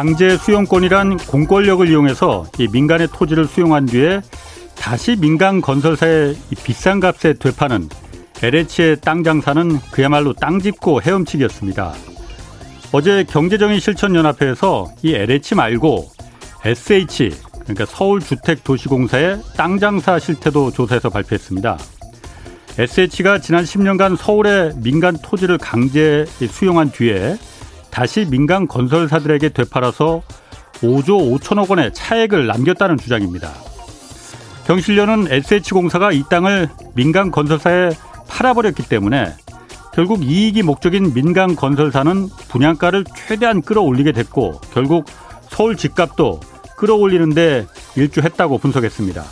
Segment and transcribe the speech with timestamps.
[0.00, 4.22] 강제 수용권이란 공권력을 이용해서 이 민간의 토지를 수용한 뒤에
[4.74, 7.86] 다시 민간 건설사의 비싼 값에 되파는
[8.42, 11.92] LH의 땅 장사는 그야말로 땅 짚고 헤엄치기였습니다.
[12.92, 16.08] 어제 경제정의 실천연합회에서 이 LH 말고
[16.64, 17.32] SH
[17.64, 21.76] 그러니까 서울주택도시공사의 땅 장사 실태도 조사해서 발표했습니다.
[22.78, 27.36] SH가 지난 10년간 서울의 민간 토지를 강제 수용한 뒤에
[27.90, 30.22] 다시 민간 건설사들에게 되팔아서
[30.80, 33.50] 5조 5천억 원의 차액을 남겼다는 주장입니다.
[34.66, 37.90] 경실련은 SH공사가 이 땅을 민간 건설사에
[38.28, 39.34] 팔아버렸기 때문에
[39.92, 45.06] 결국 이익이 목적인 민간 건설사는 분양가를 최대한 끌어올리게 됐고 결국
[45.48, 46.40] 서울 집값도
[46.76, 49.24] 끌어올리는데 일조했다고 분석했습니다.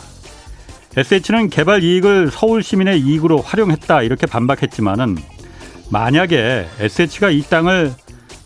[0.97, 5.17] SH는 개발 이익을 서울 시민의 이익으로 활용했다 이렇게 반박했지만은
[5.89, 7.93] 만약에 SH가 이 땅을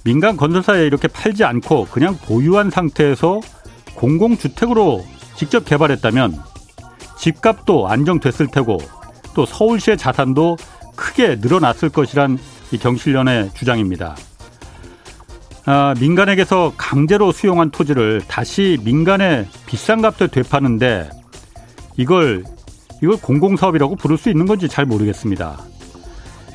[0.04, 3.40] 민간 건설사에 이렇게 팔지 않고 그냥 보유한 상태에서
[3.96, 6.38] 공공주택으로 직접 개발했다면
[7.18, 8.80] 집값도 안정됐을 테고
[9.34, 10.58] 또 서울시의 자산도
[10.96, 12.38] 크게 늘어났을 것이란
[12.72, 14.16] 이 경실련의 주장입니다.
[15.66, 21.10] 아, 민간에게서 강제로 수용한 토지를 다시 민간에 비싼 값에 되파는데
[21.96, 22.44] 이걸
[23.02, 25.58] 이걸 공공사업이라고 부를 수 있는 건지 잘 모르겠습니다.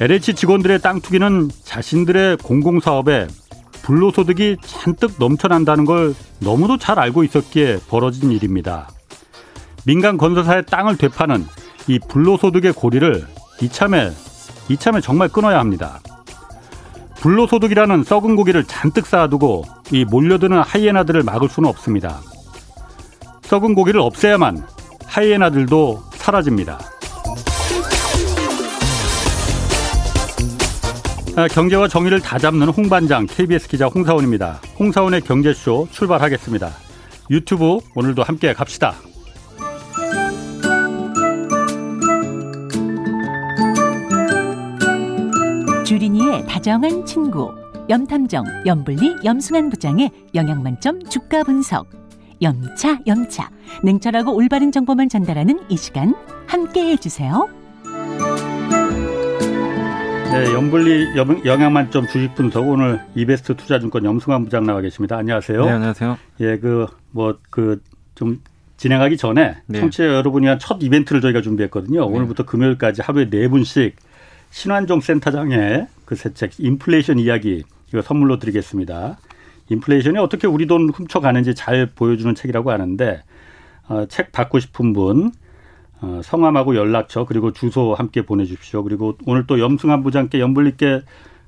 [0.01, 3.27] LH 직원들의 땅 투기는 자신들의 공공사업에
[3.83, 8.89] 불로소득이 잔뜩 넘쳐난다는 걸 너무도 잘 알고 있었기에 벌어진 일입니다.
[9.85, 11.45] 민간 건설사의 땅을 되파는
[11.89, 13.27] 이 불로소득의 고리를
[13.61, 14.13] 이참에
[14.69, 15.99] 이참에 정말 끊어야 합니다.
[17.17, 22.21] 불로소득이라는 썩은 고기를 잔뜩 쌓아두고 이 몰려드는 하이에나들을 막을 수는 없습니다.
[23.43, 24.65] 썩은 고기를 없애야만
[25.07, 26.79] 하이에나들도 사라집니다.
[31.47, 34.61] 경제와 정의를 다 잡는 홍반장 KBS 기자 홍사원입니다.
[34.79, 36.71] 홍사원의 경제쇼 출발하겠습니다.
[37.31, 38.95] 유튜브 오늘도 함께 갑시다.
[45.85, 47.55] 주린이의 다정한 친구
[47.89, 51.89] 염탐정 염블리 염승한 부장의 영양만점 주가 분석
[52.43, 53.51] 염차 염차
[53.85, 56.15] 냉철하고 올바른 정보만 전달하는 이 시간
[56.47, 57.49] 함께해 주세요.
[60.45, 65.17] 네, 염블리 영양만점 주식 분석 오늘 이베스트 투자증권 염승환 부장 나와 계십니다.
[65.17, 65.65] 안녕하세요.
[65.65, 66.19] 네, 안녕하세요.
[66.41, 67.81] 예, 그 뭐 그
[68.15, 68.41] 좀
[68.77, 69.81] 진행하기 전에 네.
[69.81, 72.01] 청취자 여러분이 한 첫 이벤트를 저희가 준비했거든요.
[72.01, 72.07] 네.
[72.17, 73.97] 오늘부터 금요일까지 하루에 네 분씩
[74.51, 79.19] 신환종 센터장의 그새 책 인플레이션 이야기 이거 선물로 드리겠습니다.
[79.71, 83.23] 인플레이션이 어떻게 우리 돈 훔쳐가는지 잘 보여주는 책이라고 하는데
[83.89, 85.33] 어, 책 받고 싶은 분
[86.01, 88.85] 어, 성함하고 연락처 그리고 주소 함께 보내주십시오.
[88.85, 91.03] 그리고 오늘 또 염승한 부장께 염불리께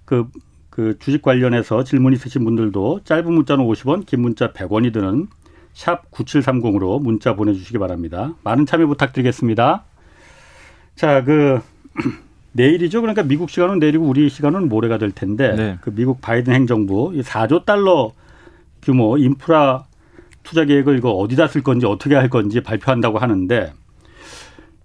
[0.05, 0.29] 그,
[0.71, 5.29] 그 주식 관련해서 질문 있으신 분들도 짧은 문자는 50원, 긴 문자 100원이 드는
[5.73, 8.35] 샵 9730으로 문자 보내주시기 바랍니다.
[8.43, 9.85] 많은 참여 부탁드리겠습니다.
[10.97, 11.61] 자, 그
[12.53, 13.01] 내일이죠.
[13.01, 15.79] 그러니까 미국 시간은 내일이고 우리 시간은 모레가 될 텐데 네.
[15.81, 18.11] 그 미국 바이든 행정부 4조 달러
[18.83, 19.85] 규모 인프라
[20.43, 23.73] 투자 계획을 이거 어디다 쓸 건지 어떻게 할 건지 발표한다고 하는데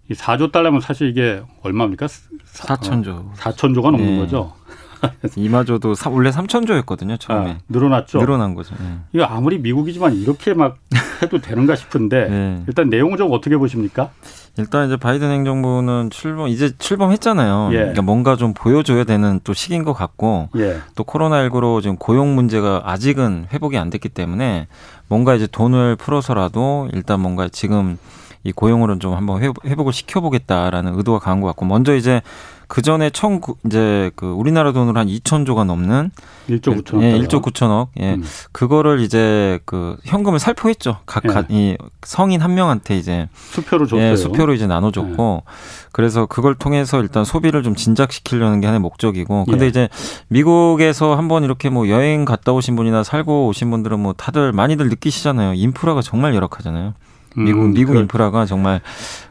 [0.09, 2.07] 이 4조 달러면 사실 이게 얼마입니까?
[2.07, 3.33] 4천조.
[3.35, 4.19] 4천조가 넘는 네.
[4.19, 4.53] 거죠.
[5.35, 8.19] 이마저도 원래 3천조였거든요 처음에 아, 늘어났죠.
[8.19, 8.75] 늘어난 거죠.
[8.79, 8.97] 네.
[9.13, 10.77] 이거 아무리 미국이지만 이렇게 막
[11.21, 12.63] 해도 되는가 싶은데 네.
[12.67, 14.11] 일단 내용을 좀 어떻게 보십니까?
[14.57, 17.69] 일단 이제 바이든 행정부는 출범 이제 출범했잖아요.
[17.73, 17.77] 예.
[17.77, 20.79] 그러니까 뭔가 좀 보여줘야 되는 또 시기인 것 같고 예.
[20.95, 24.67] 또 코로나19로 지금 고용 문제가 아직은 회복이 안 됐기 때문에
[25.07, 27.97] 뭔가 이제 돈을 풀어서라도 일단 뭔가 지금
[28.45, 32.21] 이 고용으로는 좀 한번 회복을 시켜보겠다라는 의도가 강한 것 같고 먼저 이제
[32.67, 36.11] 그 전에 청 이제 그 우리나라 돈으로 한 2천조가 넘는
[36.49, 38.13] 1조 9천억 예, 1조 9천억 예.
[38.13, 38.23] 음.
[38.51, 40.97] 그거를 이제 그 현금을 살포했죠.
[41.07, 41.77] 각이 예.
[42.03, 44.11] 성인 한 명한테 이제 수표로 줬어요.
[44.11, 45.51] 예, 수표로 이제 나눠 줬고 예.
[45.91, 49.69] 그래서 그걸 통해서 일단 소비를 좀 진작시키려는 게 하나의 목적이고 근데 예.
[49.69, 49.89] 이제
[50.27, 55.53] 미국에서 한번 이렇게 뭐 여행 갔다 오신 분이나 살고 오신 분들은 뭐 다들 많이들 느끼시잖아요.
[55.55, 56.93] 인프라가 정말 열악하잖아요.
[57.35, 58.81] 미국 음, 미국 그, 인프라가 정말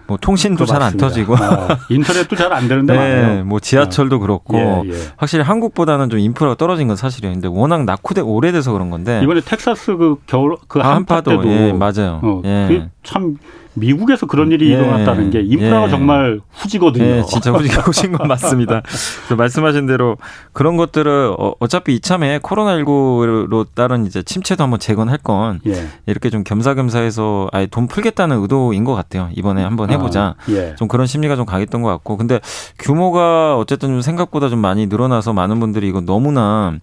[0.06, 3.42] 뭐 통신도 잘 안 터지고 아, 인터넷도 잘 안 되는데 네.
[3.42, 4.18] 뭐 지하철도 어.
[4.18, 4.94] 그렇고 예, 예.
[5.16, 7.32] 확실히 한국보다는 좀 인프라가 떨어진 건 사실이에요.
[7.34, 11.72] 근데 워낙 낙후돼 오래돼서 그런 건데 이번에 텍사스 그 겨울 그 아, 한파 때도 예,
[11.72, 12.20] 맞아요.
[12.22, 12.88] 어, 예.
[13.02, 13.36] 참
[13.74, 14.74] 미국에서 그런 일이 예.
[14.74, 15.90] 일어났다는 게 인프라가 예.
[15.90, 17.04] 정말 후지거든요.
[17.04, 18.82] 예, 진짜 후지가 후진 건 맞습니다.
[19.36, 20.16] 말씀하신 대로
[20.52, 25.88] 그런 것들을 어, 어차피 이참에 코로나19로 따른 이제 침체도 한번 재건할 건 예.
[26.06, 29.28] 이렇게 좀 겸사겸사해서 아예 돈 풀겠다는 의도인 것 같아요.
[29.34, 30.36] 이번에 한번 해보자.
[30.38, 30.74] 아, 예.
[30.76, 32.16] 좀 그런 심리가 좀 강했던 것 같고.
[32.16, 32.40] 근데
[32.78, 36.74] 규모가 어쨌든 좀 생각보다 좀 많이 늘어나서 많은 분들이 이거 너무나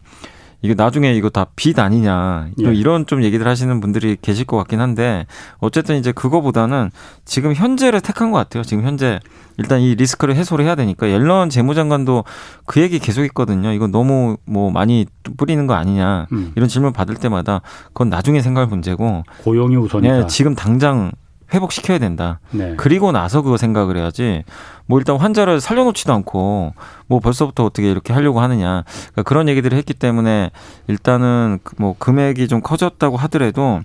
[0.61, 2.73] 이게 나중에 이거 다 빚 아니냐 예.
[2.73, 5.25] 이런 좀 얘기들 하시는 분들이 계실 것 같긴 한데
[5.59, 6.91] 어쨌든 이제 그거보다는
[7.25, 8.63] 지금 현재를 택한 것 같아요.
[8.63, 9.19] 지금 현재
[9.57, 12.23] 일단 이 리스크를 해소를 해야 되니까 옐런 재무장관도
[12.65, 13.71] 그 얘기 계속 했거든요.
[13.73, 15.05] 이거 너무 뭐 많이
[15.37, 16.51] 뿌리는 거 아니냐 음.
[16.55, 20.19] 이런 질문 받을 때마다 그건 나중에 생각할 문제고 고용이 우선이다.
[20.21, 21.11] 네, 지금 당장
[21.53, 22.39] 회복시켜야 된다.
[22.51, 22.75] 네.
[22.77, 24.43] 그리고 나서 그거 생각을 해야지.
[24.85, 26.73] 뭐 일단 환자를 살려놓지도 않고
[27.07, 28.83] 뭐 벌써부터 어떻게 이렇게 하려고 하느냐.
[28.85, 30.51] 그러니까 그런 얘기들을 했기 때문에
[30.87, 33.81] 일단은 뭐 금액이 좀 커졌다고 하더라도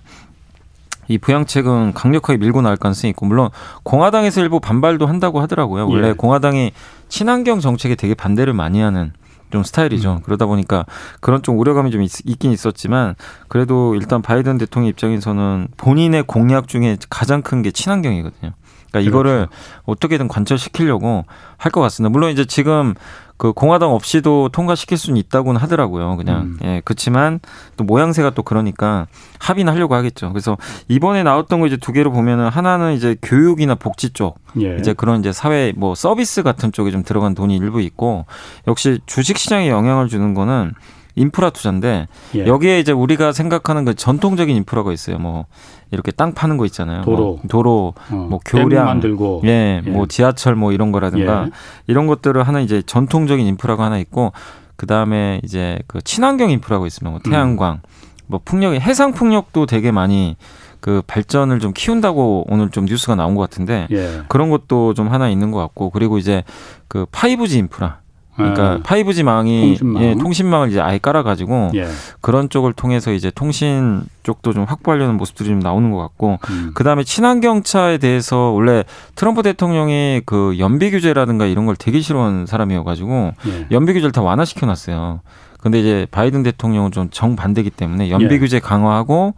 [1.07, 3.49] 이 부양책은 강력하게 밀고 나갈 가능성이 있고 물론
[3.83, 5.87] 공화당에서 일부 반발도 한다고 하더라고요.
[5.87, 6.13] 원래 예.
[6.13, 6.71] 공화당이
[7.07, 9.13] 친환경 정책에 되게 반대를 많이 하는
[9.51, 10.13] 좀 스타일이죠.
[10.13, 10.21] 음.
[10.23, 10.85] 그러다 보니까
[11.21, 13.15] 그런 좀 우려감이 좀 있, 긴 있었지만
[13.47, 18.51] 그래도 일단 바이든 대통령 입장에서는 본인의 공약 중에 가장 큰 게 친환경이거든요.
[18.99, 19.81] 그러니까 이거를 그렇죠.
[19.85, 21.25] 어떻게든 관철시키려고
[21.57, 22.11] 할 것 같습니다.
[22.11, 22.93] 물론 이제 지금
[23.37, 26.17] 그 공화당 없이도 통과시킬 수는 있다고는 하더라고요.
[26.17, 26.57] 그냥 음.
[26.63, 27.39] 예 그렇지만
[27.75, 29.05] 또 모양새가 또 그러니까
[29.39, 30.31] 합의는 하려고 하겠죠.
[30.31, 30.57] 그래서
[30.87, 34.77] 이번에 나왔던 거 이제 두 개로 보면은 하나는 이제 교육이나 복지 쪽 예.
[34.79, 38.25] 이제 그런 이제 사회 뭐 서비스 같은 쪽에 좀 들어간 돈이 일부 있고
[38.67, 40.73] 역시 주식 시장에 영향을 주는 거는
[41.17, 42.45] 인프라 투자인데 예.
[42.45, 45.17] 여기에 이제 우리가 생각하는 그 전통적인 인프라가 있어요.
[45.17, 45.45] 뭐
[45.91, 47.01] 이렇게 땅 파는 거 있잖아요.
[47.01, 51.51] 도로, 뭐 도로, 어, 뭐 교량 만들고, 예, 예, 뭐 지하철 뭐 이런 거라든가 예.
[51.87, 54.31] 이런 것들을 하나 이제 전통적인 인프라가 하나 있고
[54.75, 57.79] 그 다음에 이제 그 친환경 인프라가 있으면 뭐 태양광, 음.
[58.27, 60.35] 뭐 풍력이 해상 풍력도 되게 많이
[60.79, 64.21] 그 발전을 좀 키운다고 오늘 좀 뉴스가 나온 것 같은데 예.
[64.27, 66.43] 그런 것도 좀 하나 있는 것 같고 그리고 이제
[66.87, 68.01] 그 5G 인프라
[68.37, 68.83] 그러니까 네.
[68.83, 70.03] 5G망이 통신망.
[70.03, 71.87] 예, 통신망을 이제 아예 깔아가지고 예.
[72.21, 76.71] 그런 쪽을 통해서 이제 통신 쪽도 좀 확보하려는 모습들이 좀 나오는 것 같고 음.
[76.75, 78.83] 그 다음에 친환경 차에 대해서 원래
[79.15, 83.67] 트럼프 대통령이 그 연비 규제라든가 이런 걸 되게 싫어하는 사람이어가지고 예.
[83.71, 85.21] 연비 규제를 다 완화시켜놨어요.
[85.59, 88.39] 근데 이제 바이든 대통령은 좀 정반대기 때문에 연비 예.
[88.39, 89.33] 규제 강화하고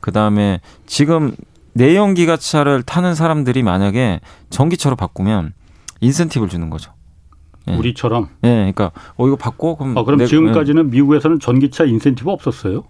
[0.00, 1.34] 그 다음에 지금
[1.74, 4.20] 내연기관차를 타는 사람들이 만약에
[4.50, 5.54] 전기차로 바꾸면
[6.00, 6.92] 인센티브를 주는 거죠.
[7.68, 7.74] 예.
[7.74, 8.28] 우리처럼.
[8.44, 9.96] 예, 네, 그러니까 어 이거 받고 그럼.
[9.96, 10.90] 아, 그럼 내, 지금까지는 예.
[10.90, 12.84] 미국에서는 전기차 인센티브 없었어요?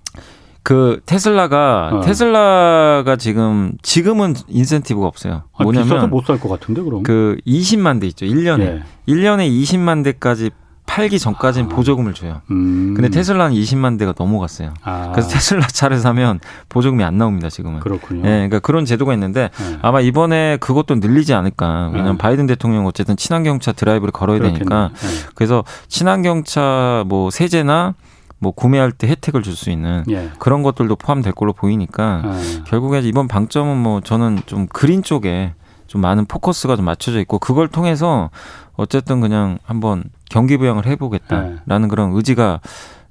[0.62, 2.00] 그 테슬라가 어.
[2.02, 5.42] 테슬라가 지금 지금은 인센티브가 없어요.
[5.56, 7.02] 아, 뭐냐면 못살 것 같은데 그럼.
[7.02, 8.26] 그 20만 대 있죠.
[8.26, 8.60] 1년에.
[8.60, 8.82] 예.
[9.08, 10.50] 1년에 20만 대까지
[10.92, 11.74] 팔기 전까지는 아.
[11.74, 12.42] 보조금을 줘요.
[12.50, 12.92] 음.
[12.94, 14.74] 근데 테슬라는 20만 대가 넘어갔어요.
[14.84, 15.10] 아.
[15.12, 17.80] 그래서 테슬라 차를 사면 보조금이 안 나옵니다, 지금은.
[17.80, 18.20] 그렇군요.
[18.20, 19.78] 예, 그러니까 그런 제도가 있는데 네.
[19.80, 21.88] 아마 이번에 그것도 늘리지 않을까.
[21.92, 22.18] 왜냐하면 네.
[22.18, 24.58] 바이든 대통령 어쨌든 친환경차 드라이브를 걸어야 그렇겠네.
[24.58, 24.90] 되니까.
[24.94, 25.08] 네.
[25.34, 27.94] 그래서 친환경차 뭐 세제나
[28.38, 30.30] 뭐 구매할 때 혜택을 줄 수 있는 예.
[30.38, 32.62] 그런 것들도 포함될 걸로 보이니까 예.
[32.64, 35.54] 결국에 이번 방점은 뭐 저는 좀 그린 쪽에
[35.86, 38.30] 좀 많은 포커스가 좀 맞춰져 있고 그걸 통해서
[38.76, 41.88] 어쨌든 그냥 한번 경기 부양을 해보겠다라는 네.
[41.88, 42.60] 그런 의지가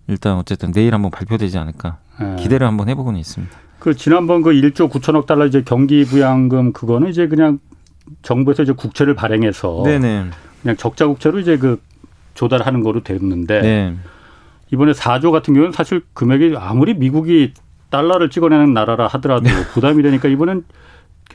[0.07, 2.35] 일단 어쨌든 내일 한번 발표되지 않을까 네.
[2.37, 3.57] 기대를 한번 해보고는 있습니다.
[3.79, 7.59] 그 지난번 그 1조 9천억 달러 이제 경기 부양금 그거는 이제 그냥
[8.21, 10.27] 정부에서 이제 국채를 발행해서 네네.
[10.61, 11.81] 그냥 적자 국채로 이제 그
[12.33, 13.95] 조달하는 거로 됐는데 네.
[14.71, 17.53] 이번에 4조 같은 경우는 사실 금액이 아무리 미국이
[17.89, 19.51] 달러를 찍어내는 나라라 하더라도 네.
[19.73, 20.63] 부담이 되니까 이번엔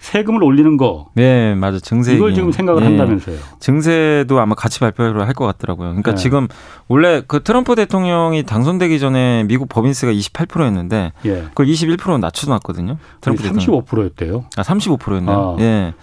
[0.00, 1.09] 세금을 올리는 거.
[1.15, 1.79] 네, 맞아.
[1.79, 2.15] 증세.
[2.15, 2.88] 이걸 지금 생각을 네.
[2.88, 3.37] 한다면서요.
[3.61, 5.88] 증세도 아마 같이 발표를 할 것 같더라고요.
[5.88, 6.17] 그러니까 네.
[6.17, 6.49] 지금
[6.88, 11.43] 원래 그 트럼프 대통령이 당선되기 전에 미국 법인세가 28%였는데 예.
[11.49, 12.97] 그걸 21%로 낮춰놨거든요.
[13.21, 14.45] 트럼프 35%였대요.
[14.57, 15.57] 아, 35%였나요?
[15.59, 15.62] 아.
[15.62, 15.95] 예.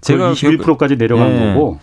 [0.00, 1.54] 제가 21%까지 내려간 예.
[1.54, 1.78] 거고.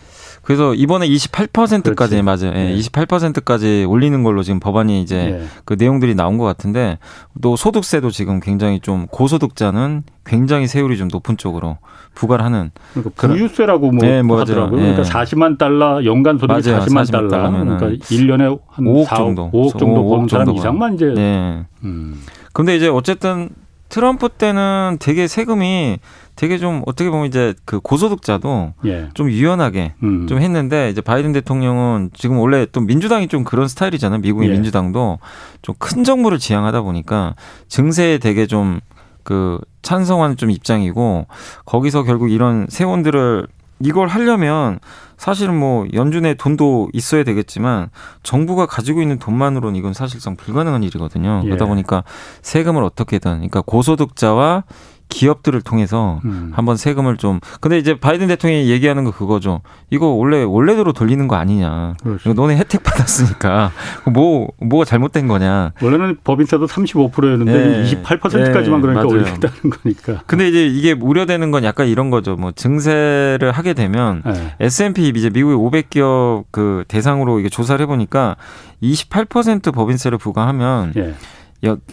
[0.48, 2.22] 그래서 이번에 28%까지 그렇지.
[2.22, 2.58] 맞아요.
[2.58, 2.76] 예, 네.
[2.78, 5.46] 28%까지 올리는 걸로 지금 법안이 이제 네.
[5.66, 6.98] 그 내용들이 나온 것 같은데
[7.42, 11.76] 또 소득세도 지금 굉장히 좀 고소득자는 굉장히 세율이 좀 높은 쪽으로
[12.14, 14.80] 부과를 하는 그러니까 부유세라고 뭐 네, 뭐 하더라고요.
[14.80, 14.92] 예.
[14.94, 16.82] 그러니까 40만 달러 연간 소득이 맞아요.
[16.82, 20.94] 40만, 40만 달러 그러니까 1년에 한 5억 4, 정도 5억 정도 5억 버는 사람 이상만
[20.94, 21.66] 이제 네.
[21.84, 22.22] 음.
[22.54, 23.50] 근데 이제 어쨌든
[23.90, 25.98] 트럼프 때는 되게 세금이
[26.38, 29.08] 되게 좀 어떻게 보면 이제 그 고소득자도 예.
[29.14, 30.26] 좀 유연하게 음.
[30.28, 34.20] 좀 했는데 이제 바이든 대통령은 지금 원래 또 민주당이 좀 그런 스타일이잖아요.
[34.20, 34.52] 미국의 예.
[34.52, 35.18] 민주당도
[35.62, 37.34] 좀 큰 정부를 지향하다 보니까
[37.68, 38.80] 증세에 되게 좀
[39.28, 41.26] 그 찬성하는 좀 입장이고
[41.66, 43.46] 거기서 결국 이런 세원들을
[43.80, 44.78] 이걸 하려면
[45.18, 47.90] 사실은 뭐 연준에 돈도 있어야 되겠지만
[48.22, 51.42] 정부가 가지고 있는 돈만으로는 이건 사실상 불가능한 일이거든요.
[51.44, 51.46] 예.
[51.46, 52.04] 그러다 보니까
[52.40, 54.64] 세금을 어떻게든 그러니까 고소득자와
[55.08, 56.52] 기업들을 통해서 음.
[56.54, 59.62] 한번 세금을 좀 근데 이제 바이든 대통령이 얘기하는 거 그거죠.
[59.90, 61.94] 이거 원래 원래대로 돌리는 거 아니냐.
[62.02, 62.32] 그렇죠.
[62.34, 63.72] 너네 혜택 받았으니까
[64.12, 65.72] 뭐 뭐가 잘못된 거냐.
[65.82, 68.02] 원래는 법인세도 35%였는데 네.
[68.02, 68.86] 28%까지만 네.
[68.86, 69.06] 그러니까 맞아요.
[69.08, 70.22] 올린다는 거니까.
[70.26, 72.36] 근데 이제 이게 우려되는 건 약간 이런 거죠.
[72.36, 74.54] 뭐 증세를 하게 되면 네.
[74.60, 78.36] S&P 이제 미국의 500기업 그 대상으로 이게 조사를 해 보니까
[78.82, 81.14] 28% 법인세를 부과하면 예.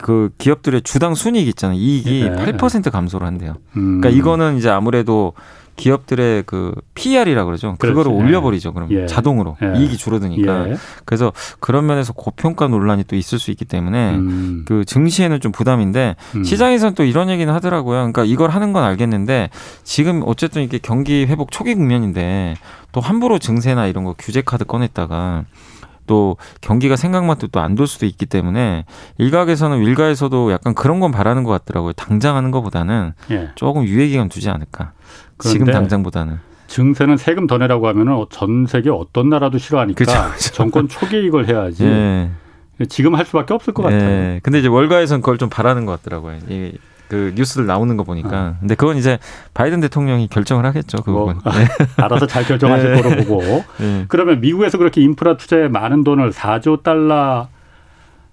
[0.01, 1.77] 그 기업들의 주당 순이익 있잖아요.
[1.77, 2.29] 이익이 예.
[2.29, 3.55] 8% 감소를 한대요.
[3.77, 3.99] 음.
[3.99, 5.33] 그러니까 이거는 이제 아무래도
[5.75, 7.75] 기업들의 그 PR이라고 그러죠.
[7.79, 8.15] 그거를 예.
[8.15, 8.73] 올려버리죠.
[8.73, 9.07] 그럼 예.
[9.07, 9.77] 자동으로 예.
[9.77, 10.69] 이익이 줄어드니까.
[10.69, 10.77] 예.
[11.03, 14.63] 그래서 그런 면에서 고평가 논란이 또 있을 수 있기 때문에 음.
[14.65, 16.43] 그 증시에는 좀 부담인데 음.
[16.43, 17.97] 시장에서는 또 이런 얘기는 하더라고요.
[17.97, 19.49] 그러니까 이걸 하는 건 알겠는데
[19.83, 22.55] 지금 어쨌든 이게 경기 회복 초기 국면인데
[22.91, 25.43] 또 함부로 증세나 이런 거 규제 카드 꺼냈다가
[26.07, 28.85] 또 경기가 생각만도 또 안 돌 수도 있기 때문에
[29.17, 31.93] 일각에서는 일가에서도 약간 그런 건 바라는 것 같더라고요.
[31.93, 33.49] 당장 하는 것보다는 예.
[33.55, 34.91] 조금 유예 기간 두지 않을까.
[35.39, 36.39] 지금 당장보다는.
[36.67, 40.53] 증세는 세금 더 내라고 하면은 전 세계 어떤 나라도 싫어하니까 그쵸, 그쵸.
[40.53, 41.85] 정권 초기에 이걸 해야지.
[41.85, 42.29] 예.
[42.89, 44.01] 지금 할 수밖에 없을 것 같아요.
[44.01, 44.39] 예.
[44.43, 46.37] 근데 이제 월가에서는 그걸 좀 바라는 것 같더라고요.
[47.07, 48.29] 그 뉴스들 나오는 거 보니까.
[48.29, 48.55] 어.
[48.59, 49.19] 근데 그건 이제
[49.53, 50.97] 바이든 대통령이 결정을 하겠죠.
[51.03, 51.51] 그 뭐, 부분.
[51.51, 51.67] 네.
[51.97, 53.01] 알아서 잘 결정하실 네.
[53.01, 53.63] 거로 보고.
[53.79, 54.05] 네.
[54.07, 57.47] 그러면 미국에서 그렇게 인프라 투자에 많은 돈을 4조 달러,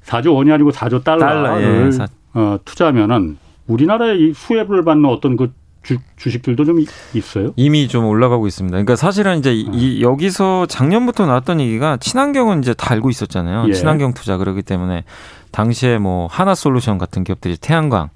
[0.04, 1.90] 4조 원이 아니고 4조 달러를 달러, 예.
[2.34, 5.52] 어, 투자하면은 우리나라에 이 수혜를 받는 어떤 그
[5.82, 6.78] 주, 주식들도 좀
[7.12, 7.52] 있어요?
[7.56, 8.72] 이미 좀 올라가고 있습니다.
[8.72, 13.66] 그러니까 사실은 이제 이, 이 여기서 작년부터 나왔던 얘기가 친환경은 이제 다 알고 있었잖아요.
[13.68, 13.72] 예.
[13.72, 15.04] 친환경 투자 그러기 때문에
[15.50, 18.10] 당시에 뭐 하나솔루션 같은 기업들이 태양광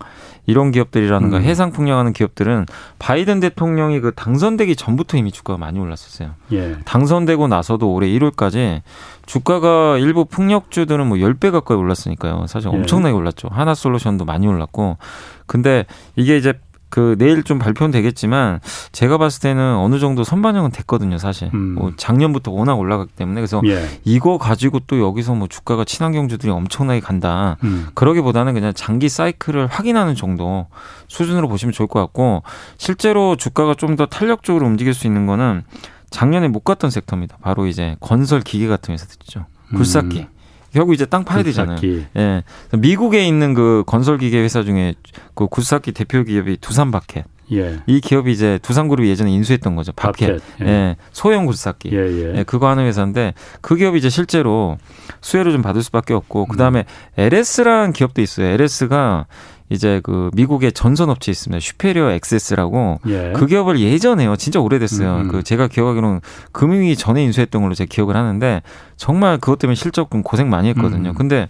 [0.46, 1.42] 이런 기업들이라는가 음.
[1.42, 2.66] 해상 풍력하는 기업들은
[2.98, 6.30] 바이든 대통령이 그 당선되기 전부터 이미 주가가 많이 올랐었어요.
[6.52, 6.76] 예.
[6.84, 8.82] 당선되고 나서도 올해 1월까지
[9.26, 12.46] 주가가 일부 풍력주들은 뭐 10배 가까이 올랐으니까요.
[12.46, 12.76] 사실 예.
[12.76, 13.48] 엄청나게 올랐죠.
[13.50, 14.98] 하나솔루션도 많이 올랐고.
[15.46, 15.84] 근데
[16.14, 16.54] 이게 이제
[16.88, 18.60] 그 내일 좀 발표는 되겠지만
[18.92, 21.50] 제가 봤을 때는 어느 정도 선반영은 됐거든요, 사실.
[21.52, 21.74] 음.
[21.74, 23.88] 뭐 작년부터 워낙 올라갔기 때문에 그래서 예.
[24.04, 27.56] 이거 가지고 또 여기서 뭐 주가가 친환경주들이 엄청나게 간다.
[27.64, 27.88] 음.
[27.94, 30.66] 그러기보다는 그냥 장기 사이클을 확인하는 정도
[31.08, 32.44] 수준으로 보시면 좋을 것 같고
[32.78, 35.62] 실제로 주가가 좀 더 탄력적으로 움직일 수 있는 거는
[36.10, 37.38] 작년에 못 갔던 섹터입니다.
[37.40, 39.46] 바로 이제 건설 기계 같은 회사들이죠.
[39.74, 40.18] 굴삭기.
[40.18, 40.35] 음.
[40.76, 41.78] 결국 이제 땅 파야 되잖아요.
[42.18, 42.42] 예.
[42.76, 44.92] 미국에 있는 그 건설 기계 회사 중에
[45.34, 47.24] 그 굴삭기 대표 기업이 두산 바켓.
[47.52, 47.80] 예.
[47.86, 49.92] 이 기업이 이제 두산그룹이 예전에 인수했던 거죠.
[49.92, 50.38] 바켓.
[50.60, 50.66] 예.
[50.66, 50.96] 예.
[51.12, 51.88] 소형 굴삭기.
[51.94, 52.38] 예, 예.
[52.40, 54.76] 예, 그거 하는 회사인데 그 기업이 이제 실제로
[55.22, 56.84] 수혜를 좀 받을 수밖에 없고 그다음에 음.
[57.16, 58.46] LS라는 기업도 있어요.
[58.48, 59.26] LS가
[59.68, 61.58] 이제 그 미국의 전선 업체 있습니다.
[61.60, 63.32] 슈페리어 엑세스라고 예.
[63.34, 64.36] 그 기업을 예전에요.
[64.36, 65.16] 진짜 오래됐어요.
[65.16, 65.28] 음.
[65.28, 66.20] 그 제가 기억하기로는
[66.52, 68.62] 금융위 전에 인수했던 걸로 제가 기억을 하는데
[68.96, 71.10] 정말 그것 때문에 실적금 고생 많이 했거든요.
[71.10, 71.14] 음.
[71.14, 71.48] 근데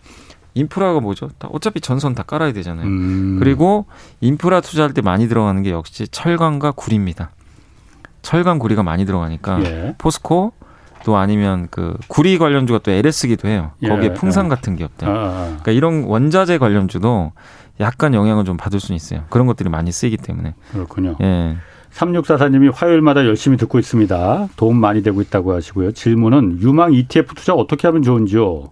[0.54, 1.28] 인프라가 뭐죠?
[1.38, 2.86] 다 어차피 전선 다 깔아야 되잖아요.
[2.86, 3.36] 음.
[3.38, 3.84] 그리고
[4.22, 7.30] 인프라 투자할 때 많이 들어가는 게 역시 철강과 구리입니다.
[8.22, 9.94] 철강 구리가 많이 들어가니까 예.
[9.98, 10.52] 포스코
[11.04, 13.70] 또 아니면 그 구리 관련주가 또 LS기도 해요.
[13.86, 14.14] 거기에 예.
[14.14, 15.06] 풍산 같은 기업들.
[15.06, 15.44] 아, 아, 아.
[15.44, 17.32] 그러니까 이런 원자재 관련주도
[17.80, 19.24] 약간 영향을 좀 받을 수는 있어요.
[19.30, 20.54] 그런 것들이 많이 쓰이기 때문에.
[20.72, 21.16] 그렇군요.
[21.22, 21.56] 예.
[21.92, 24.48] 3644님이 화요일마다 열심히 듣고 있습니다.
[24.56, 25.92] 도움 많이 되고 있다고 하시고요.
[25.92, 28.70] 질문은 유망 ETF 투자 어떻게 하면 좋은지요?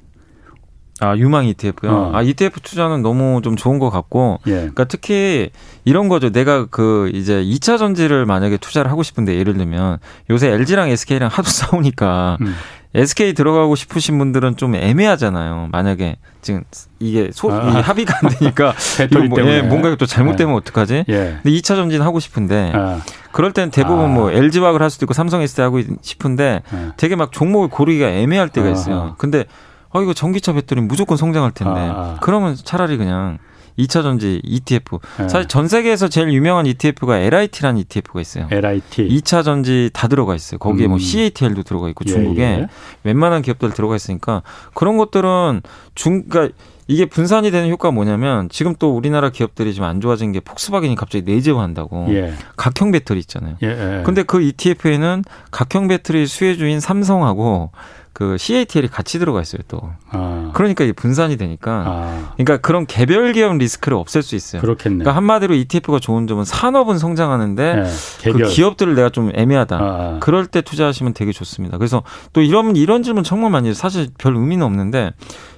[1.00, 1.90] 아, 유망 ETF요?
[1.90, 2.10] 어.
[2.14, 4.38] 아, ETF 투자는 너무 좀 좋은 것 같고.
[4.46, 4.52] 예.
[4.52, 5.50] 그러니까 특히
[5.84, 6.30] 이런 거죠.
[6.30, 9.98] 내가 그 이제 2차 전지를 만약에 투자를 하고 싶은데 예를 들면
[10.30, 12.54] 요새 LG랑 SK랑 하도 싸우니까 음.
[12.94, 15.68] SK 들어가고 싶으신 분들은 좀 애매하잖아요.
[15.72, 16.62] 만약에 지금
[17.00, 17.80] 이게 소, 아.
[17.80, 18.74] 합의가 안 되니까
[19.28, 20.56] 뭐, 예, 뭔가 또 잘못되면 네.
[20.58, 21.04] 어떡하지?
[21.08, 21.38] 예.
[21.42, 23.00] 근데 2차 전진 하고 싶은데 아.
[23.32, 24.08] 그럴 땐 대부분 아.
[24.08, 26.92] 뭐 LG화학을 할 수도 있고 삼성 ST 하고 싶은데 예.
[26.96, 29.16] 되게 막 종목을 고르기가 애매할 때가 있어요.
[29.18, 29.44] 근데
[29.90, 32.18] 어 이거 전기차 배터리 무조건 성장할 텐데 아.
[32.20, 33.38] 그러면 차라리 그냥
[33.78, 34.98] 2차 전지 ETF.
[35.18, 35.28] 네.
[35.28, 38.48] 사실 전 세계에서 제일 유명한 ETF가 LIT라는 ETF가 있어요.
[38.50, 39.08] LIT.
[39.08, 40.58] 2차 전지 다 들어가 있어요.
[40.58, 40.98] 거기에 뭐 음.
[40.98, 42.66] 뭐 CATL도 들어가 있고 중국에 예, 예.
[43.02, 44.42] 웬만한 기업들 들어가 있으니까
[44.74, 45.62] 그런 것들은
[45.94, 50.96] 중 그러니까 이게 분산이 되는 효과가 뭐냐면 지금 또 우리나라 기업들이 좀안 좋아진 게 폭스바겐이
[50.96, 52.34] 갑자기 내재화한다고 예.
[52.56, 53.56] 각형 배터리 있잖아요.
[53.62, 54.02] 예, 예.
[54.04, 57.70] 근데 그 ETF에는 각형 배터리 수혜주인 삼성하고
[58.14, 59.92] 그 CATL이 같이 들어가 있어요 또.
[60.10, 60.52] 아.
[60.54, 61.84] 그러니까 분산이 되니까.
[61.84, 62.32] 아.
[62.36, 64.62] 그러니까 그런 개별 기업 리스크를 없앨 수 있어요.
[64.62, 64.98] 그렇겠네.
[64.98, 69.76] 그러니까 한마디로 ETF가 좋은 점은 산업은 성장하는데 네, 그 기업들을 내가 좀 애매하다.
[69.76, 70.18] 아, 아.
[70.20, 71.76] 그럴 때 투자하시면 되게 좋습니다.
[71.76, 73.74] 그래서 또 이런 이런 질문 정말 많이 해요.
[73.74, 75.10] 사실 별 의미는 없는데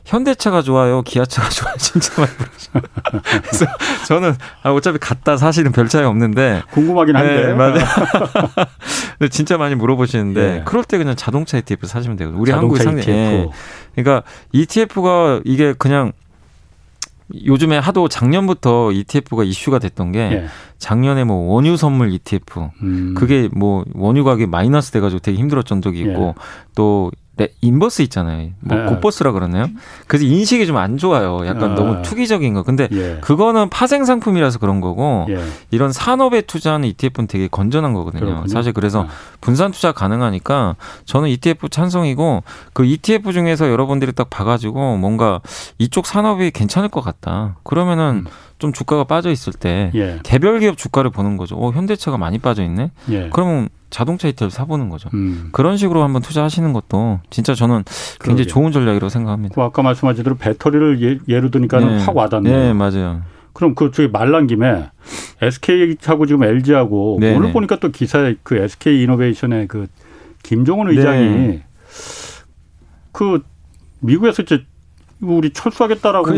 [0.07, 2.85] 현대차가 좋아요, 기아차가 좋아요, 진짜 많이 물어요.
[3.43, 3.67] 그래서
[4.07, 7.75] 저는 아, 어차피 같다 사실은 별 차이 없는데 궁금하긴 한데 네, 맞아요.
[9.19, 10.63] 근데 진짜 많이 물어보시는데 예.
[10.65, 12.41] 그럴 때 그냥 자동차 ETF 사시면 되거든요.
[12.41, 13.13] 우리 한국의 상대.
[13.13, 13.49] 예.
[13.95, 14.23] 그러니까
[14.53, 16.13] ETF가 이게 그냥
[17.45, 20.47] 요즘에 하도 작년부터 ETF가 이슈가 됐던 게 예.
[20.79, 23.15] 작년에 뭐 원유 선물 ETF 음.
[23.17, 26.43] 그게 뭐 원유 가격이 마이너스 돼가지고 되게 힘들었던 적이 있고 예.
[26.77, 28.51] 또 네, 인버스 있잖아요.
[28.61, 28.87] 뭐 네.
[28.87, 29.67] 곧버스라 그러나요?
[30.07, 31.47] 그래서 인식이 좀 안 좋아요.
[31.47, 31.75] 약간 아.
[31.75, 32.63] 너무 투기적인 거.
[32.63, 33.19] 근데 예.
[33.23, 35.43] 그거는 파생 상품이라서 그런 거고 예.
[35.71, 38.21] 이런 산업에 투자하는 ETF는 되게 건전한 거거든요.
[38.25, 38.47] 그렇군요.
[38.49, 39.09] 사실 그래서 아.
[39.41, 40.77] 분산 투자 가능하니까
[41.07, 45.41] 저는 ETF 찬성이고 그 ETF 중에서 여러분들이 딱 봐가지고 뭔가
[45.79, 47.57] 이쪽 산업이 괜찮을 것 같다.
[47.65, 48.31] 그러면은 음.
[48.59, 50.19] 좀 주가가 빠져 있을 때 예.
[50.23, 51.57] 개별 기업 주가를 보는 거죠.
[51.57, 52.91] 어, 현대차가 많이 빠져 있네.
[53.11, 53.29] 예.
[53.33, 55.09] 그러면 자동차 ETF 사보는 거죠.
[55.15, 55.49] 음.
[55.53, 57.85] 그런 식으로 한번 투자하시는 것도 진짜 저는
[58.21, 58.47] 굉장히 그러게.
[58.47, 59.55] 좋은 전략이라고 생각합니다.
[59.55, 61.99] 그 아까 말씀하신 대로 배터리를 예, 를 드니까 네.
[61.99, 62.57] 확 와닿네요.
[62.57, 63.23] 네, 맞아요.
[63.53, 64.91] 그럼 그 저기 말난 김에
[65.41, 67.53] SK하고 지금 LG하고 네 오늘 네.
[67.53, 69.87] 보니까 또 기사에 그 SK 이노베이션의 그
[70.43, 71.65] 김종원 의장이 네.
[73.13, 73.43] 그
[74.01, 74.67] 미국에서 이제
[75.23, 76.35] 우리 철수하겠다라고 그...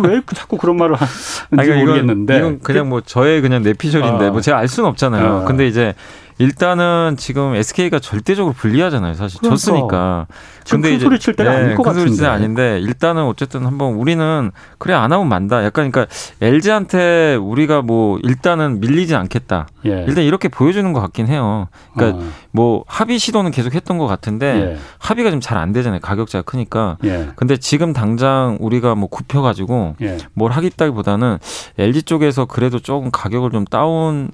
[0.00, 4.30] 왜 자꾸 그런 말을 하는지 그러니까 모르겠는데 이건, 이건 그냥 뭐 저의 그냥 내피셜인데 아.
[4.30, 5.26] 뭐 제가 알 수는 없잖아요.
[5.26, 5.44] 아.
[5.44, 5.94] 근데 이제
[6.42, 9.14] 일단은 지금 SK가 절대적으로 불리하잖아요.
[9.14, 9.56] 사실 그러니까.
[9.56, 10.26] 졌으니까.
[10.68, 12.08] 근데 큰 소리 칠 때가 네, 아닐 것 같은데.
[12.08, 15.64] 큰 소리 아닌데 일단은 어쨌든 한번 우리는 그래 안 하면 만다.
[15.64, 19.68] 약간 그러니까 LG한테 우리가 뭐 일단은 밀리지 않겠다.
[19.86, 20.04] 예.
[20.08, 21.68] 일단 이렇게 보여주는 것 같긴 해요.
[21.94, 22.28] 그러니까 어.
[22.50, 24.78] 뭐 합의 시도는 계속 했던 것 같은데 예.
[24.98, 26.00] 합의가 좀 잘 안 되잖아요.
[26.00, 26.96] 가격차가 크니까.
[27.04, 27.28] 예.
[27.36, 30.18] 근데 지금 당장 우리가 뭐 굽혀가지고 예.
[30.34, 31.38] 뭘 하겠다기보다는
[31.78, 34.30] LG 쪽에서 그래도 조금 가격을 좀 다운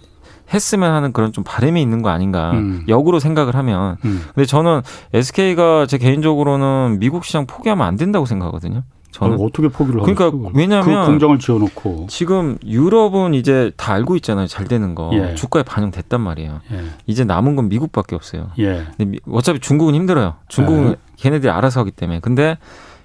[0.52, 2.84] 했으면 하는 그런 좀 바람이 있는 거 아닌가 음.
[2.88, 4.22] 역으로 생각을 하면 음.
[4.34, 8.82] 근데 저는 SK가 제 개인적으로는 미국 시장 포기하면 안 된다고 생각하거든요.
[9.10, 10.50] 저는 어떻게 포기를 그러니까 하겠어?
[10.54, 14.46] 왜냐하면 그 공장을 지어놓고 지금 유럽은 이제 다 알고 있잖아요.
[14.46, 15.34] 잘 되는 거 예.
[15.34, 16.60] 주가에 반영됐단 말이에요.
[16.72, 16.84] 예.
[17.06, 18.50] 이제 남은 건 미국밖에 없어요.
[18.58, 18.84] 예.
[18.96, 20.34] 근데 어차피 중국은 힘들어요.
[20.48, 20.96] 중국은 예.
[21.16, 22.58] 걔네들이 알아서 하기 때문에 근데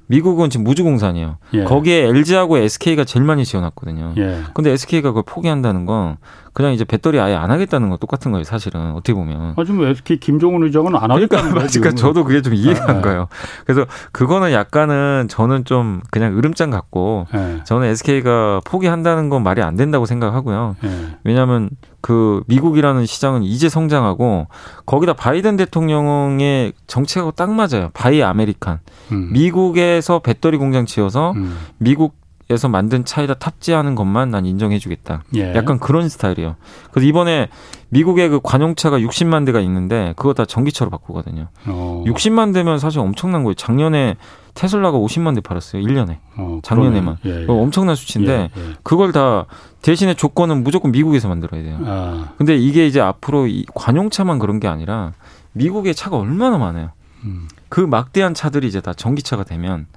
[0.07, 1.37] 미국은 지금 무주공산이에요.
[1.53, 1.63] 예.
[1.63, 4.13] 거기에 LG하고 SK가 제일 많이 지어놨거든요.
[4.17, 4.41] 예.
[4.53, 6.17] 근데 SK가 그걸 포기한다는 건
[6.53, 8.91] 그냥 이제 배터리 아예 안 하겠다는 거 똑같은 거예요, 사실은.
[8.91, 9.55] 어떻게 보면.
[9.57, 12.95] 아, 지금 SK 김종훈 의장은 안 하겠다는 그러니까, 그러니까 저도 그게 좀 이해가 아, 안
[12.97, 13.01] 네.
[13.01, 13.27] 가요.
[13.65, 17.61] 그래서 그거는 약간은 저는 좀 그냥 으름장 같고 네.
[17.65, 20.75] 저는 SK가 포기한다는 건 말이 안 된다고 생각하고요.
[20.81, 21.17] 네.
[21.23, 24.47] 왜냐하면 그 미국이라는 시장은 이제 성장하고
[24.85, 27.89] 거기다 바이든 대통령의 정책하고 딱 맞아요.
[27.93, 28.79] Buy American.
[29.11, 29.29] 음.
[29.33, 31.57] 미국에서 배터리 공장 지어서 음.
[31.77, 35.23] 미국 에서 만든 차에다 탑재하는 것만 난 인정해주겠다.
[35.35, 35.55] 예.
[35.55, 36.55] 약간 그런 스타일이에요.
[36.91, 37.47] 그래서 이번에
[37.89, 41.47] 미국의 그 관용차가 60만 대가 있는데 그거 다 전기차로 바꾸거든요.
[41.67, 42.03] 어.
[42.05, 43.53] 60만 대면 사실 엄청난 거예요.
[43.53, 44.17] 작년에
[44.55, 45.81] 테슬라가 50만 대 팔았어요.
[45.81, 46.17] 1년에.
[46.37, 47.17] 어, 작년에만.
[47.25, 47.45] 예, 예.
[47.47, 48.73] 엄청난 수치인데 예, 예.
[48.83, 49.45] 그걸 다
[49.81, 51.79] 대신에 조건은 무조건 미국에서 만들어야 돼요.
[51.85, 52.33] 아.
[52.37, 55.13] 근데 이게 이제 앞으로 이 관용차만 그런 게 아니라
[55.53, 56.91] 미국의 차가 얼마나 많아요.
[57.23, 57.47] 음.
[57.69, 59.87] 그 막대한 차들이 이제 다 전기차가 되면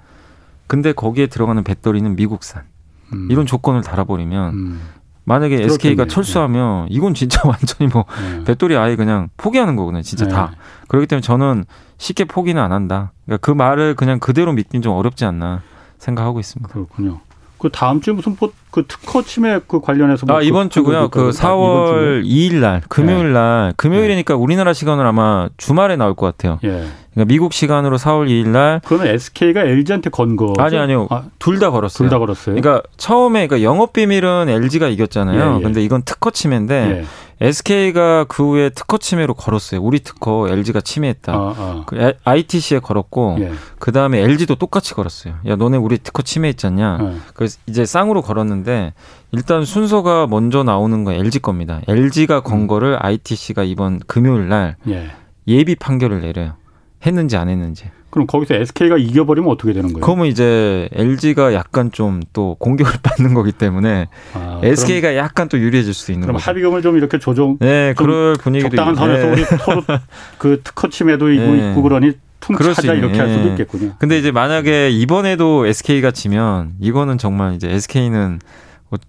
[0.67, 2.65] 근데 거기에 들어가는 배터리는 미국산.
[3.13, 3.29] 음.
[3.31, 4.81] 이런 조건을 달아버리면 음.
[5.25, 5.73] 만약에 그렇겠네.
[5.75, 6.95] SK가 철수하면 네.
[6.95, 8.45] 이건 진짜 완전히 뭐 네.
[8.45, 10.03] 배터리 아예 그냥 포기하는 거거든요.
[10.03, 10.33] 진짜 네.
[10.33, 10.53] 다.
[10.89, 11.65] 그렇기 때문에 저는
[11.99, 13.13] 쉽게 포기는 안 한다.
[13.25, 15.63] 그러니까 그 말을 그냥 그대로 믿긴 좀 어렵지 않나
[15.99, 16.73] 생각하고 있습니다.
[16.73, 17.21] 그렇군요.
[17.59, 21.09] 그 다음 주에 무슨 뭐, 그 특허 침해 그 관련해서 뭐 아 이번 그, 주고요.
[21.09, 24.39] 그 4월 2일 날 금요일 날 금요일이니까 네.
[24.41, 26.59] 우리나라 시간으로 아마 주말에 나올 것 같아요.
[26.65, 26.69] 예.
[27.15, 30.53] 그러니까 미국 시간으로 4월 2일 날 그러면 SK가 LG한테 건 거.
[30.59, 31.07] 아니 아니요.
[31.11, 31.97] 아, 둘다 걸었어요.
[31.97, 32.57] 둘 다 걸었어요.
[32.57, 35.53] 그러니까 처음에 그러니까 영업 비밀은 LG가 이겼잖아요.
[35.55, 35.63] 예, 예.
[35.63, 37.05] 근데 이건 특허 침해인데 예.
[37.41, 39.83] SK가 그 후에 특허 침해로 걸었어요.
[39.83, 41.33] 우리 특허 LG가 침해했다.
[41.33, 41.85] 아, 아.
[41.87, 43.53] 그 ITC에 걸었고 예.
[43.79, 45.35] 그 다음에 LG도 똑같이 걸었어요.
[45.47, 46.99] 야 너네 우리 특허 침해했잖냐.
[47.01, 47.17] 예.
[47.35, 48.95] 그래서 이제 쌍으로 걸었는데
[49.33, 51.81] 일단 순서가 먼저 나오는 건 LG 겁니다.
[51.87, 52.67] LG가 건 음.
[52.67, 55.11] 거를 ITC가 이번 금요일 날 예.
[55.47, 56.55] 예비 판결을 내려요.
[57.05, 57.91] 했는지 안 했는지.
[58.11, 60.05] 그럼 거기서 SK가 이겨버리면 어떻게 되는 거예요?
[60.05, 65.95] 그러면 이제 LG가 약간 좀 또 공격을 받는 거기 때문에 아, SK가 약간 또 유리해질
[65.95, 66.51] 수 있는 그럼 거죠.
[66.51, 67.57] 합의금을 좀 이렇게 조정.
[67.61, 69.33] 네, 그럴 분위기도 적당한 선에서 네.
[69.33, 69.83] 우리 서로
[70.39, 71.71] 그 특허 침해도 네.
[71.71, 73.95] 있고 그러니 퉁치자 이렇게 할 수도 있겠군요.
[73.99, 78.39] 근데 이제 만약에 이번에도 SK가 지면 이거는 정말 이제 SK는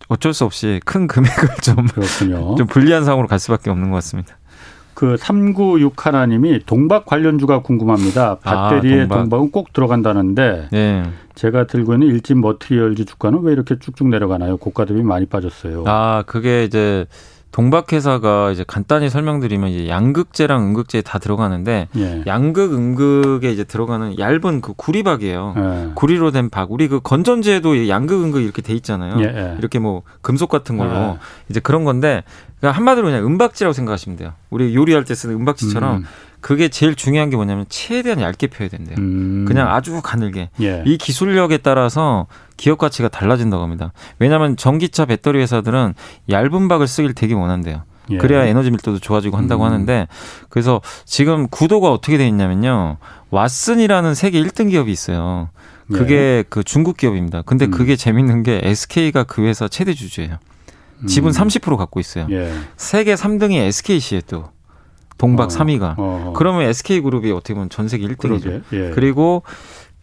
[0.08, 1.88] 어쩔 수 없이 큰 금액을 좀,
[2.58, 4.37] 좀 불리한 상황으로 갈 수밖에 없는 것 같습니다.
[4.98, 8.40] 그 396 하나님이 동박 관련주가 궁금합니다.
[8.42, 9.44] 아, 배터리에 아, 동박.
[9.44, 11.04] 은꼭 들어간다는데 네.
[11.36, 14.58] 제가 들고 있는 일진 머티리얼즈 주가는 왜 이렇게 쭉쭉 내려가나요?
[14.58, 15.84] 고가 대비 많이 빠졌어요.
[15.86, 17.06] 아 그게 이제
[17.52, 22.24] 동박회사가 이제 간단히 설명드리면 이제 양극재랑 음극재 다 들어가는데 예.
[22.28, 25.54] 양극 음극에 이제 들어가는 얇은 그 구리박이에요.
[25.58, 25.92] 예.
[25.96, 26.72] 구리로 된 박.
[26.72, 29.16] 우리 그 건전지에도 양극 음극 이렇게 돼 있잖아요.
[29.20, 29.24] 예.
[29.24, 29.56] 예.
[29.58, 31.18] 이렇게 뭐 금속 같은 걸로 예.
[31.50, 32.24] 이제 그런 건데
[32.60, 34.34] 그러니까 한마디로 그냥 은박지라고 생각하시면 돼요.
[34.50, 36.06] 우리 요리할 때 쓰는 은박지처럼 음.
[36.39, 38.95] 그게 제일 중요한 게 뭐냐면 최대한 얇게 펴야 된대요.
[39.00, 39.45] 음.
[39.47, 40.50] 그냥 아주 가늘게.
[40.62, 40.84] 예.
[40.86, 43.91] 이 기술력에 따라서 기업 가치가 달라진다고 합니다.
[44.19, 45.93] 왜냐하면 전기차 배터리 회사들은
[46.30, 47.84] 얇은 박을 쓰길 되게 원한대요.
[48.12, 48.17] 예.
[48.17, 49.67] 그래야 에너지 밀도도 좋아지고 한다고 음.
[49.67, 50.08] 하는데
[50.50, 52.97] 그래서 지금 구도가 어떻게 돼 있냐면요.
[53.32, 55.50] 왓슨이라는 세계 1등 기업이 있어요.
[55.91, 56.43] 그게 예.
[56.47, 57.41] 그 중국 기업입니다.
[57.43, 57.71] 근데 음.
[57.71, 60.38] 그게 재밌는 게 SK가 그 회사 최대 주주예요.
[61.08, 61.34] 지분 음.
[61.34, 62.28] 30% 갖고 있어요.
[62.32, 62.52] 예.
[62.76, 64.50] 세계 3등이 SKC에 또
[65.17, 65.47] 동박 어.
[65.47, 65.95] 3위가.
[65.97, 66.34] 어.
[66.36, 68.62] 그러면 SK그룹이 어떻게 보면 전 세계 1등이죠.
[68.73, 68.91] 예.
[68.91, 69.43] 그리고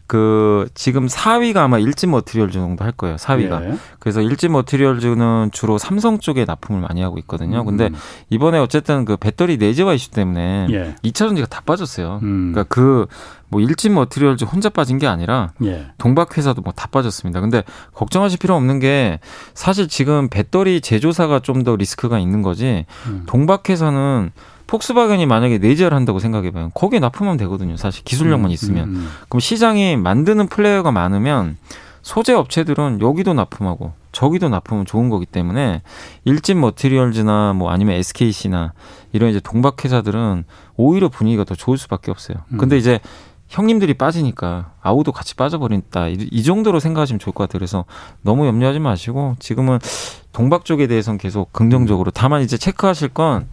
[0.07, 3.15] 그 지금 4위가 아마 일진 머티리얼즈 정도 할 거예요.
[3.15, 3.63] 4위가.
[3.63, 3.77] 예.
[3.99, 7.61] 그래서 일진 머티리얼즈는 주로 삼성 쪽에 납품을 많이 하고 있거든요.
[7.61, 7.65] 음.
[7.65, 7.89] 근데
[8.29, 10.95] 이번에 어쨌든 그 배터리 내재화 이슈 때문에 예.
[11.03, 12.19] 2차 전지가 다 빠졌어요.
[12.21, 12.51] 음.
[12.53, 13.07] 그러니까 그
[13.47, 15.85] 뭐 일진 머티리얼즈 혼자 빠진 게 아니라 예.
[15.99, 17.39] 동박 회사도 뭐 다 빠졌습니다.
[17.41, 19.19] 근데 걱정하실 필요 없는 게
[19.53, 22.85] 사실 지금 배터리 제조사가 좀 더 리스크가 있는 거지.
[23.07, 23.23] 음.
[23.27, 24.31] 동박 회사는
[24.67, 26.71] 폭스바겐이 만약에 내재를 한다고 생각해봐요.
[26.73, 27.77] 거기에 납품하면 되거든요.
[27.77, 28.89] 사실 기술력만 음, 있으면.
[28.89, 29.09] 음, 음.
[29.29, 31.57] 그럼 시장이 만드는 플레이어가 많으면
[32.01, 35.81] 소재 업체들은 여기도 납품하고 저기도 납품은 좋은 거기 때문에
[36.23, 38.73] 일진 머티리얼즈나 뭐 아니면 SKC나
[39.11, 40.45] 이런 이제 동박 회사들은
[40.77, 42.37] 오히려 분위기가 더 좋을 수밖에 없어요.
[42.53, 42.57] 음.
[42.57, 42.99] 근데 이제
[43.47, 46.07] 형님들이 빠지니까 아우도 같이 빠져버린다.
[46.07, 47.59] 이, 이 정도로 생각하시면 좋을 것 같아요.
[47.59, 47.85] 그래서
[48.21, 49.79] 너무 염려하지 마시고 지금은
[50.31, 53.47] 동박 쪽에 대해서는 계속 긍정적으로 다만 이제 체크하실 건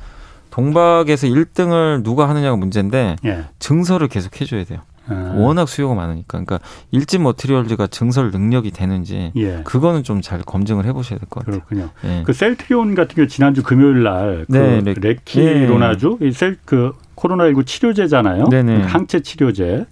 [0.53, 3.45] 동박에서 1등을 누가 하느냐가 문제인데 예.
[3.59, 4.81] 증설을 계속 해줘야 돼요.
[5.09, 5.35] 아.
[5.37, 6.39] 워낙 수요가 많으니까.
[6.45, 6.61] 그러니까
[6.93, 9.63] 일진 머티리얼즈가 증설 능력이 되는지 예.
[9.65, 11.63] 그거는 좀 잘 검증을 해보셔야 될 것 같아요.
[11.63, 11.89] 그렇군요.
[12.05, 12.23] 예.
[12.25, 16.31] 그 셀트리온 같은 경우 지난주 금요일 날그 네, 레키로나주 예.
[16.31, 18.49] 셀그 코로나19 치료제잖아요.
[18.49, 18.83] 네네.
[18.83, 19.87] 그 항체 치료제.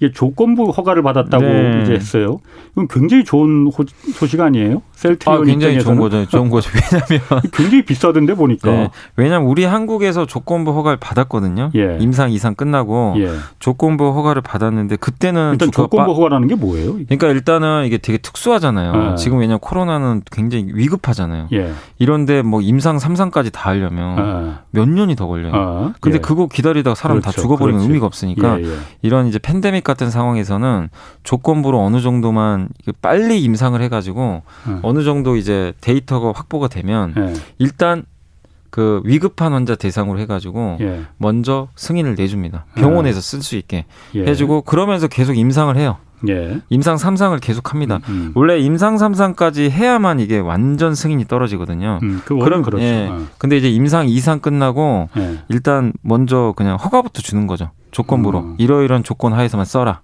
[0.00, 1.82] 이게 조건부 허가를 받았다고 네.
[1.82, 2.40] 이제 했어요.
[2.72, 3.70] 이건 굉장히 좋은
[4.14, 4.82] 소식 아니에요?
[4.92, 5.98] 셀트리온 아, 굉장히 입장에서는.
[5.98, 6.30] 좋은 거죠.
[6.30, 6.70] 좋은 거죠.
[7.10, 8.70] 왜냐면 굉장히 비싸던데 보니까.
[8.70, 8.90] 네.
[9.16, 11.70] 왜냐면 우리 한국에서 조건부 허가를 받았거든요.
[11.74, 11.98] 예.
[12.00, 13.30] 임상 이상 끝나고 예.
[13.58, 16.04] 조건부 허가를 받았는데 그때는 일단 조건부 빠...
[16.04, 16.94] 허가라는 게 뭐예요?
[16.94, 18.92] 그러니까 일단은 이게 되게 특수하잖아요.
[18.92, 19.14] 아.
[19.16, 21.48] 지금 왜냐면 코로나는 굉장히 위급하잖아요.
[21.52, 21.72] 예.
[21.98, 24.58] 이런데 뭐 임상 3상까지 다 하려면 아.
[24.70, 25.52] 몇 년이 더 걸려요.
[25.54, 25.94] 아.
[26.00, 26.20] 근데 예.
[26.20, 27.34] 그거 기다리다가 사람 그렇죠.
[27.34, 27.88] 다 죽어버리면 그렇지.
[27.88, 28.76] 의미가 없으니까 예, 예.
[29.02, 30.90] 이런 이제 팬데믹 같은 상황에서는
[31.22, 32.68] 조건부로 어느 정도만
[33.00, 34.80] 빨리 임상을 해가지고 음.
[34.82, 37.32] 어느 정도 이제 데이터가 확보가 되면 네.
[37.58, 38.04] 일단
[38.68, 41.00] 그 위급한 환자 대상으로 해가지고 예.
[41.16, 42.66] 먼저 승인을 내줍니다.
[42.74, 44.26] 병원에서 쓸 수 있게 예.
[44.26, 45.96] 해주고 그러면서 계속 임상을 해요.
[46.28, 46.60] 예.
[46.68, 48.00] 임상 3상을 계속 합니다.
[48.08, 48.32] 음, 음.
[48.34, 52.00] 원래 임상 3상까지 해야만 이게 완전 승인이 떨어지거든요.
[52.02, 52.84] 음, 그 그럼 그렇죠.
[52.84, 53.08] 예.
[53.10, 53.22] 어.
[53.38, 55.38] 근데 이제 임상 2상 끝나고 예.
[55.48, 57.70] 일단 먼저 그냥 허가부터 주는 거죠.
[57.90, 58.54] 조건부로 음.
[58.58, 60.00] 이러이러한 조건 하에서만 써라.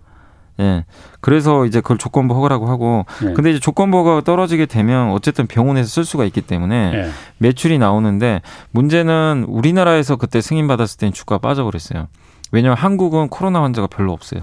[0.60, 0.84] 예.
[1.20, 3.32] 그래서 이제 그걸 조건부 허가라고 하고 예.
[3.32, 7.10] 근데 이제 조건부 허가가 떨어지게 되면 어쨌든 병원에서 쓸 수가 있기 때문에 예.
[7.38, 12.06] 매출이 나오는데 문제는 우리나라에서 그때 승인 받았을 때는 주가가 빠져버렸어요.
[12.52, 14.42] 왜냐하면 한국은 코로나 환자가 별로 없어요.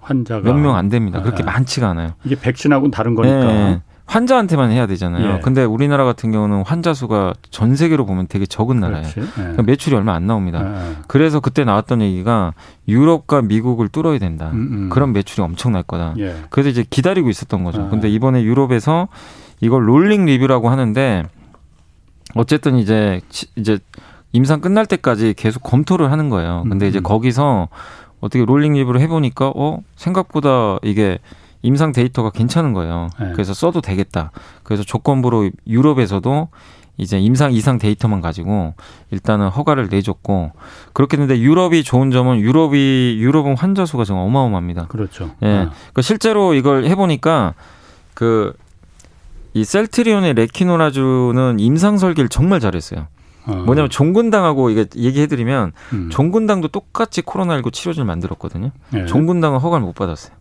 [0.00, 1.22] 환자가 몇 명 안 됩니다.
[1.22, 1.44] 그렇게 예.
[1.44, 2.10] 많지가 않아요.
[2.24, 3.36] 이게 백신하고는 다른 거니까.
[3.54, 3.82] 예.
[4.12, 5.36] 환자한테만 해야 되잖아요.
[5.36, 5.40] 예.
[5.40, 9.08] 근데 우리나라 같은 경우는 환자 수가 전 세계로 보면 되게 적은 나라예요.
[9.08, 9.22] 예.
[9.34, 10.62] 그러니까 매출이 얼마 안 나옵니다.
[10.62, 10.96] 예.
[11.08, 12.52] 그래서 그때 나왔던 얘기가
[12.88, 14.50] 유럽과 미국을 뚫어야 된다.
[14.52, 14.88] 음, 음.
[14.90, 16.14] 그런 매출이 엄청날 거다.
[16.18, 16.36] 예.
[16.50, 17.82] 그래서 이제 기다리고 있었던 거죠.
[17.82, 17.88] 아.
[17.88, 19.08] 근데 이번에 유럽에서
[19.62, 21.24] 이걸 rolling review라고 하는데
[22.34, 23.22] 어쨌든 이제
[23.56, 23.78] 이제
[24.32, 26.64] 임상 끝날 때까지 계속 검토를 하는 거예요.
[26.68, 26.88] 근데 음.
[26.90, 27.68] 이제 거기서
[28.20, 31.18] 어떻게 rolling review를 해보니까 어 생각보다 이게
[31.62, 33.08] 임상 데이터가 괜찮은 거예요.
[33.20, 33.32] 네.
[33.32, 34.30] 그래서 써도 되겠다.
[34.62, 36.48] 그래서 조건부로 유럽에서도
[36.98, 38.74] 이제 임상 이상 데이터만 가지고
[39.10, 40.52] 일단은 허가를 내줬고
[40.92, 44.88] 그렇게 했는데 유럽이 좋은 점은 유럽이 유럽은 환자 수가 정말 어마어마합니다.
[44.88, 45.30] 그렇죠.
[45.42, 45.46] 예.
[45.46, 45.68] 네.
[45.94, 47.54] 그 실제로 이걸 해보니까
[48.14, 48.52] 그
[49.54, 53.06] 이 셀트리온의 레키노라주는 임상 설계를 정말 잘했어요.
[53.46, 53.54] 어.
[53.66, 56.10] 뭐냐면 종군당하고 이게 얘기해드리면 음.
[56.10, 58.70] 종군당도 똑같이 코로나19 치료제를 만들었거든요.
[58.90, 59.04] 네.
[59.06, 60.34] 종군당은 허가를 못 받았어요.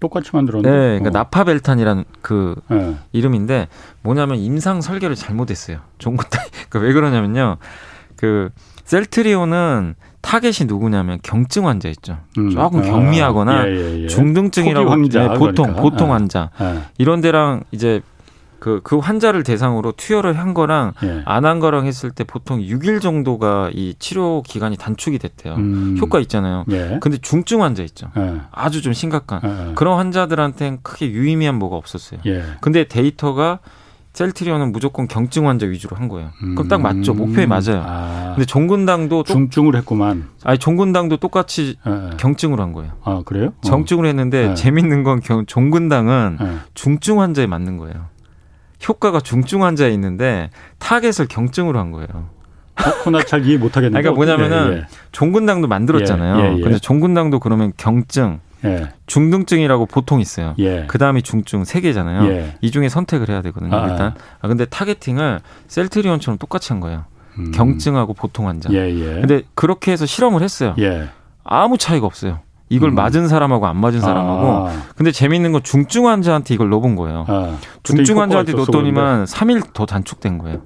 [0.00, 0.70] 똑같이 만들었는데.
[0.70, 1.12] 네, 그러니까 어.
[1.22, 2.96] 나파벨탄이라는 그 네.
[3.12, 3.68] 이름인데
[4.02, 5.78] 뭐냐면 임상 설계를 잘못했어요.
[5.98, 6.42] 종근당.
[6.68, 7.56] 그러니까 왜 그러냐면요.
[8.16, 8.50] 그
[8.84, 12.18] 셀트리온은 타겟이 누구냐면 경증 환자 있죠.
[12.38, 12.50] 음.
[12.50, 14.06] 조금 아, 경미하거나 예, 예, 예.
[14.08, 15.82] 중등증이라고 환자, 네, 보통 그러니까.
[15.82, 16.12] 보통 예.
[16.12, 16.80] 환자 예.
[16.98, 18.00] 이런 데랑 이제
[18.58, 21.22] 그, 그 환자를 대상으로 투여를 한 거랑 예.
[21.24, 25.54] 안한 거랑 했을 때 보통 6일 정도가 이 치료 기간이 단축이 됐대요.
[25.54, 25.96] 음.
[26.00, 26.64] 효과 있잖아요.
[26.70, 26.98] 예.
[27.00, 28.10] 근데 중증 환자 있죠.
[28.16, 28.40] 예.
[28.50, 29.74] 아주 좀 심각한 예, 예.
[29.74, 32.20] 그런 환자들한테는 크게 유의미한 뭐가 없었어요.
[32.26, 32.42] 예.
[32.60, 33.60] 근데 데이터가
[34.14, 36.30] 셀트리온은 무조건 경증 환자 위주로 한 거예요.
[36.38, 37.12] 그럼 딱 맞죠.
[37.12, 37.18] 음.
[37.18, 37.84] 목표에 맞아요.
[37.84, 38.32] 아.
[38.34, 40.30] 근데 종근당도 중증을 했구만.
[40.42, 41.76] 아니 종근당도 똑같이
[42.16, 42.92] 경증으로 한 거예요.
[43.04, 43.52] 아 그래요?
[43.60, 46.38] 경증으로 했는데 재밌는 건 종근당은
[46.72, 48.06] 중증 환자에 맞는 거예요.
[48.86, 52.08] 효과가 중증 환자에 있는데 타겟을 경증으로 한 거예요.
[52.78, 54.00] 어, 그건 잘 이해 못 하겠는데.
[54.02, 54.86] 그러니까 뭐냐면은 예, 예.
[55.12, 56.38] 종근당도 만들었잖아요.
[56.44, 56.60] 예, 예, 예.
[56.60, 58.90] 근데 종근당도 그러면 경증, 예.
[59.06, 60.54] 중등증이라고 보통 있어요.
[60.58, 60.84] 예.
[60.86, 62.30] 그 다음이 중증 세 개잖아요.
[62.30, 62.54] 예.
[62.60, 63.74] 이 중에 선택을 해야 되거든요.
[63.74, 64.14] 아, 일단.
[64.40, 67.04] 아, 근데 타겟팅을 셀트리온처럼 똑같이 한 거예요.
[67.38, 67.50] 음.
[67.52, 68.70] 경증하고 보통 환자.
[68.72, 69.20] 예, 예.
[69.20, 70.74] 근데 그렇게 해서 실험을 했어요.
[70.78, 71.08] 예.
[71.44, 72.40] 아무 차이가 없어요.
[72.68, 72.94] 이걸 음.
[72.94, 74.68] 맞은 사람하고 안 맞은 사람하고.
[74.68, 74.72] 아.
[74.96, 77.24] 근데 재미있는 건 중증 환자한테 이걸 넣어본 거예요.
[77.28, 77.56] 아.
[77.82, 80.62] 중증 환자한테 넣었더니만 3일 더 단축된 거예요.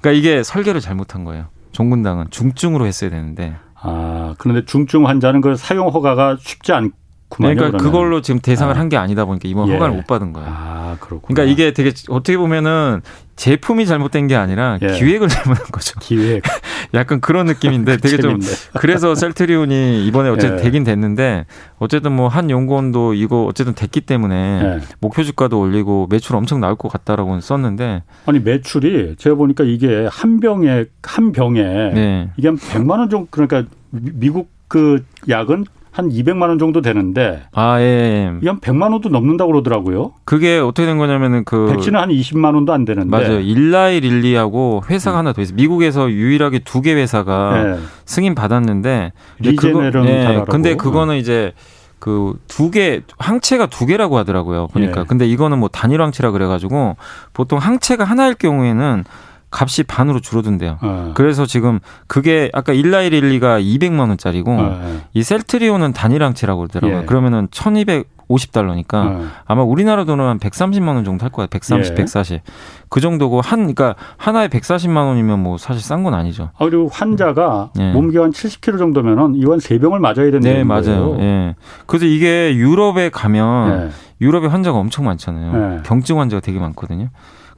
[0.00, 1.46] 그러니까 이게 설계를 잘못한 거예요.
[1.72, 3.54] 종군당은 중증으로 했어야 되는데.
[3.80, 6.92] 아, 그런데 중증 환자는 그 사용 허가가 쉽지 않
[7.28, 7.80] 그러니까 그러면.
[7.80, 8.78] 그걸로 지금 대상을 아.
[8.78, 9.74] 한게 아니다 보니까 이번 예.
[9.74, 10.48] 허가를 못 받은 거예요.
[10.50, 11.20] 아, 그렇구나.
[11.28, 13.02] 그러니까 이게 되게 어떻게 보면은
[13.40, 14.88] 제품이 잘못된 게 아니라 예.
[14.88, 15.98] 기획을 잘못한 거죠.
[15.98, 16.42] 기획.
[16.92, 18.38] 약간 그런 느낌인데 되게 좀
[18.78, 20.62] 그래서 셀트리온이 이번에 어쨌든 예.
[20.62, 21.46] 되긴 됐는데
[21.78, 24.80] 어쨌든 뭐 한 연구원도 이거 어쨌든 됐기 때문에 예.
[25.00, 30.38] 목표 주가도 올리고 매출 엄청 나올 것 같다라고 썼는데 아니 매출이 제가 보니까 이게 한
[30.40, 32.30] 병에 한 병에 네.
[32.36, 37.80] 이게 한 100만 원 정도 그러니까 미국 그 약은 한 200만 원 정도 되는데 아,
[37.80, 38.32] 예, 예.
[38.42, 40.12] 이 한 100만 원도 넘는다고 그러더라고요.
[40.24, 43.40] 그게 어떻게 된 거냐면은 그 백신은 한 20만 원도 안 되는데 맞아요.
[43.40, 45.18] 일라이 릴리하고 회사가 음.
[45.18, 45.56] 하나 더 있어요.
[45.56, 47.78] 미국에서 유일하게 두 개 회사가 네.
[48.06, 51.52] 승인 받았는데 리제네론 네, 근데 그거는 이제
[51.98, 54.68] 그 두 개 항체가 두 개라고 하더라고요.
[54.68, 55.00] 보니까.
[55.00, 55.04] 예.
[55.06, 56.96] 근데 이거는 뭐 단일 항체라 그래 가지고
[57.34, 59.04] 보통 항체가 하나일 경우에는
[59.50, 60.78] 값이 반으로 줄어든대요.
[60.80, 61.12] 어.
[61.14, 65.00] 그래서 지금 그게 아까 일라이릴리가 200만 원짜리고 어.
[65.12, 67.02] 이 셀트리온은 단일항체라고 그러더라고요.
[67.02, 67.04] 예.
[67.04, 69.26] 그러면은 1250달러니까 어.
[69.46, 71.46] 아마 우리나라 돈은 한 130만 원 정도 할 거야.
[71.46, 71.94] 130, 예.
[71.96, 72.40] 140.
[72.88, 76.50] 그 정도고 한 그러니까 하나에 140만 원이면 뭐 사실 싼 건 아니죠.
[76.56, 77.92] 아, 그리고 환자가 예.
[77.92, 81.16] 몸무게한 70kg 정도면은 이건 세 병을 맞아야 되는 네, 맞아요.
[81.18, 81.56] 예.
[81.86, 83.90] 그래서 이게 유럽에 가면 예.
[84.20, 85.78] 유럽에 환자가 엄청 많잖아요.
[85.78, 85.82] 예.
[85.82, 87.08] 경증 환자가 되게 많거든요.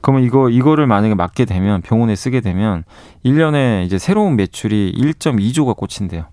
[0.03, 2.83] 그러면 이거 이거를 만약에 맞게 되면 병원에 쓰게 되면
[3.25, 6.25] 1년에 이제 새로운 매출이 1.2조가 꽂힌대요.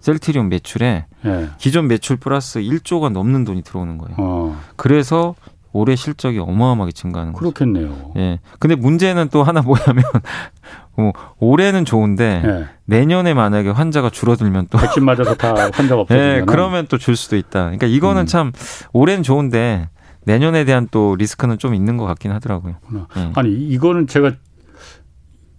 [0.00, 1.48] 셀트리온 매출에 네.
[1.58, 4.14] 기존 매출 플러스 1조가 넘는 돈이 들어오는 거예요.
[4.18, 4.56] 어.
[4.76, 5.34] 그래서
[5.72, 7.52] 올해 실적이 어마어마하게 증가하는 거죠.
[7.52, 8.12] 그렇겠네요.
[8.16, 8.38] 예.
[8.60, 10.04] 근데 문제는 또 하나 뭐냐면
[10.96, 12.64] 뭐 올해는 좋은데 네.
[12.84, 16.06] 내년에 만약에 환자가 줄어들면 또 백신 맞아서 다 환자가 없어지면
[16.38, 17.64] 예, 그러면 또 줄 수도 있다.
[17.64, 18.26] 그러니까 이거는 음.
[18.26, 18.52] 참
[18.92, 19.88] 올해는 좋은데
[20.26, 22.74] 내년에 대한 또 리스크는 좀 있는 것 같긴 하더라고요.
[22.92, 23.30] 네.
[23.34, 24.32] 아니 이거는 제가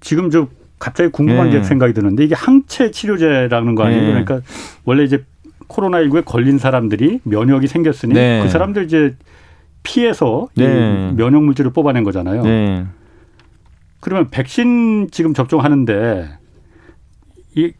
[0.01, 1.57] 지금 저 갑자기 궁금한 네.
[1.57, 4.01] 게 생각이 드는데 이게 항체 치료제라는 거 아니에요?
[4.01, 4.07] 네.
[4.09, 4.41] 그러니까
[4.83, 5.25] 원래 이제
[5.67, 8.41] 코로나 19에 걸린 사람들이 면역이 생겼으니 네.
[8.43, 9.15] 그 사람들 이제
[9.83, 11.13] 피해서 네.
[11.15, 12.43] 면역 물질을 뽑아낸 거잖아요.
[12.43, 12.85] 네.
[14.01, 16.29] 그러면 백신 지금 접종하는데
[17.55, 17.71] 이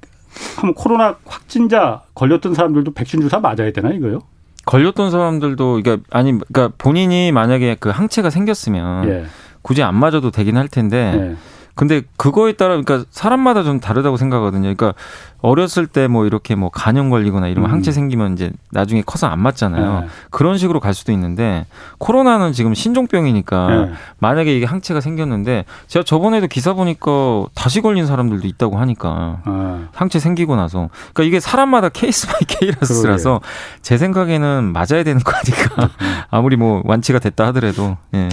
[0.58, 4.22] 그럼 코로나 확진자 걸렸던 사람들도 백신 주사 맞아야 되나 이거요?
[4.68, 9.26] 걸렸던 사람들도 그러니까 아니 그러니까 본인이 만약에 그 항체가 생겼으면 예.
[9.64, 11.36] 굳이 안 맞아도 되긴 할 텐데 예.
[11.78, 14.64] 근데 그거에 따라 그러니까 사람마다 좀 다르다고 생각하거든요.
[14.64, 14.94] 그러니까
[15.42, 17.74] 어렸을 때 뭐 이렇게 뭐 간염 걸리거나 이러면 음.
[17.74, 20.02] 항체 생기면 이제 나중에 커서 안 맞잖아요.
[20.02, 20.08] 네.
[20.32, 21.66] 그런 식으로 갈 수도 있는데
[21.98, 23.92] 코로나는 지금 신종병이니까 네.
[24.20, 29.86] 만약에 이게 항체가 생겼는데 제가 저번에도 기사 보니까 다시 걸린 사람들도 있다고 하니까 네.
[29.94, 33.42] 항체 생기고 나서 그러니까 이게 사람마다 case by case라서
[33.82, 35.90] 제 생각에는 맞아야 되는 거 아니까
[36.32, 38.30] 아무리 뭐 완치가 됐다 하더라도 예.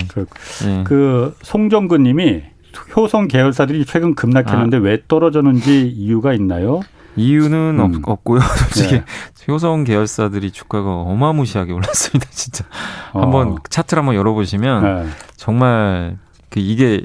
[0.64, 0.84] 예.
[0.84, 2.53] 그 송정근님이
[2.96, 4.80] 효성 계열사들이 최근 급락했는데 아.
[4.80, 6.80] 왜 떨어졌는지 이유가 있나요?
[7.16, 8.02] 이유는 음.
[8.04, 9.04] 없, 고요 솔직히 네.
[9.48, 12.26] 효성 계열사들이 주가가 어마무시하게 올랐습니다.
[12.32, 12.64] 진짜
[13.12, 13.20] 어.
[13.22, 15.10] 한번 차트를 한번 열어보시면 네.
[15.36, 16.18] 정말
[16.50, 17.04] 그 이게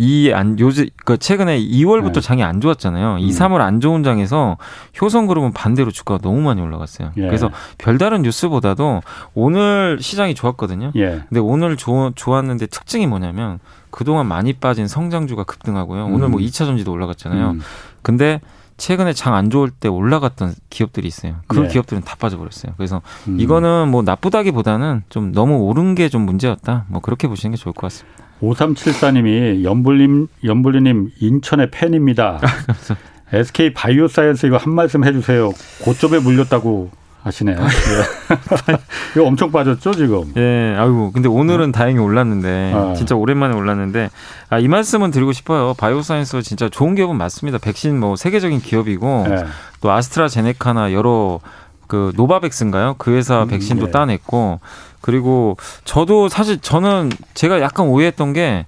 [0.00, 2.20] 이안 요즘 그 최근에 2월부터 네.
[2.22, 3.16] 장이 안 좋았잖아요.
[3.16, 3.18] 음.
[3.18, 4.56] 2, 3월 안 좋은 장에서
[5.00, 7.12] 효성그룹은 반대로 주가가 너무 많이 올라갔어요.
[7.18, 7.22] 예.
[7.22, 9.02] 그래서 별다른 뉴스보다도
[9.34, 10.92] 오늘 시장이 좋았거든요.
[10.96, 11.22] 예.
[11.28, 13.58] 근데 오늘 조, 좋았는데 특징이 뭐냐면
[13.90, 16.06] 그동안 많이 빠진 성장주가 급등하고요.
[16.06, 16.66] 오늘 뭐 2차 음.
[16.66, 17.50] 전지도 올라갔잖아요.
[17.52, 17.60] 음.
[18.02, 18.40] 근데
[18.76, 21.36] 최근에 장 안 좋을 때 올라갔던 기업들이 있어요.
[21.48, 21.68] 그 네.
[21.68, 22.72] 기업들은 다 빠져버렸어요.
[22.78, 23.38] 그래서 음.
[23.38, 26.86] 이거는 뭐 나쁘다기보다는 좀 너무 오른 게 좀 문제였다.
[26.88, 28.24] 뭐 그렇게 보시는 게 좋을 것 같습니다.
[28.40, 32.40] 5374님이 연불님, 연불리님 인천의 팬입니다.
[33.32, 35.50] SK 바이오사이언스 이거 한 말씀 해주세요.
[35.84, 36.90] 고점에 물렸다고
[37.22, 37.56] 하시네요.
[37.58, 37.64] 예.
[39.14, 40.32] 이거 엄청 빠졌죠 지금.
[40.36, 41.72] 예, 아이고 근데 오늘은 어.
[41.72, 42.94] 다행히 올랐는데 어.
[42.96, 44.10] 진짜 오랜만에 올랐는데
[44.48, 45.74] 아, 이 말씀은 드리고 싶어요.
[45.74, 47.58] 바이오사이언스 진짜 좋은 기업은 맞습니다.
[47.58, 49.44] 백신 뭐 세계적인 기업이고 예.
[49.80, 51.40] 또 아스트라제네카나 여러
[51.86, 52.96] 그 노바백스인가요?
[52.98, 53.90] 그 회사 음, 백신도 예.
[53.90, 54.60] 따냈고
[55.00, 58.66] 그리고 저도 사실 저는 제가 약간 오해했던 게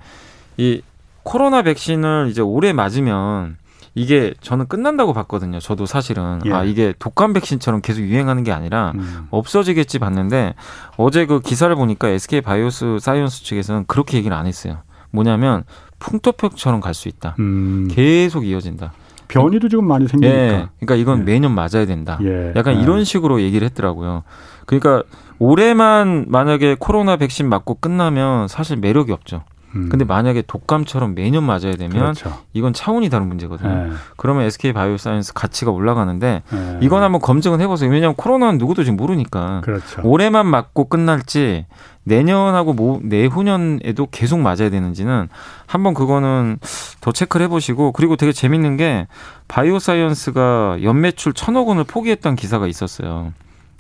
[0.56, 0.82] 이
[1.22, 3.56] 코로나 백신을 이제 올해 맞으면
[3.94, 5.58] 이게 저는 끝난다고 봤거든요.
[5.58, 6.52] 저도 사실은 예.
[6.52, 9.26] 아 이게 독감 백신처럼 계속 유행하는 게 아니라 음.
[9.30, 10.54] 없어지겠지 봤는데
[10.96, 14.78] 어제 그 기사를 보니까 SK 바이오사이언스 측에서는 그렇게 얘기를 안 했어요.
[15.10, 15.64] 뭐냐면
[15.98, 17.36] 풍토병처럼 갈 수 있다.
[17.38, 17.88] 음.
[17.90, 18.92] 계속 이어진다.
[19.28, 20.36] 변이도 지금 많이 생기니까.
[20.36, 21.22] 예, 그러니까 이건 예.
[21.24, 22.18] 매년 맞아야 된다.
[22.22, 22.52] 예.
[22.56, 23.04] 약간 이런 예.
[23.04, 24.24] 식으로 얘기를 했더라고요.
[24.66, 25.02] 그러니까
[25.38, 29.42] 올해만 만약에 코로나 백신 맞고 끝나면 사실 매력이 없죠.
[29.74, 29.88] 음.
[29.88, 32.38] 근데 만약에 독감처럼 매년 맞아야 되면 그렇죠.
[32.52, 33.86] 이건 차원이 다른 문제거든요.
[33.86, 33.90] 네.
[34.16, 36.78] 그러면 SK 바이오사이언스 가치가 올라가는데 네.
[36.82, 37.90] 이건 한번 검증은 해보세요.
[37.90, 39.62] 왜냐하면 코로나는 누구도 지금 모르니까.
[39.64, 40.02] 그렇죠.
[40.04, 41.66] 올해만 맞고 끝날지
[42.04, 45.28] 내년하고 뭐 내후년에도 계속 맞아야 되는지는
[45.66, 46.58] 한번 그거는
[47.00, 49.06] 더 체크를 해보시고 그리고 되게 재밌는 게
[49.48, 53.32] 바이오사이언스가 연매출 천억 원을 포기했던 기사가 있었어요.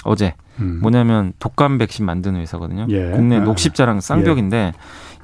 [0.04, 0.78] 어제 음.
[0.82, 2.86] 뭐냐면 독감 백신 만드는 회사거든요.
[2.90, 3.10] 예.
[3.10, 3.40] 국내 아.
[3.40, 4.72] 녹십자랑 쌍벽인데 예.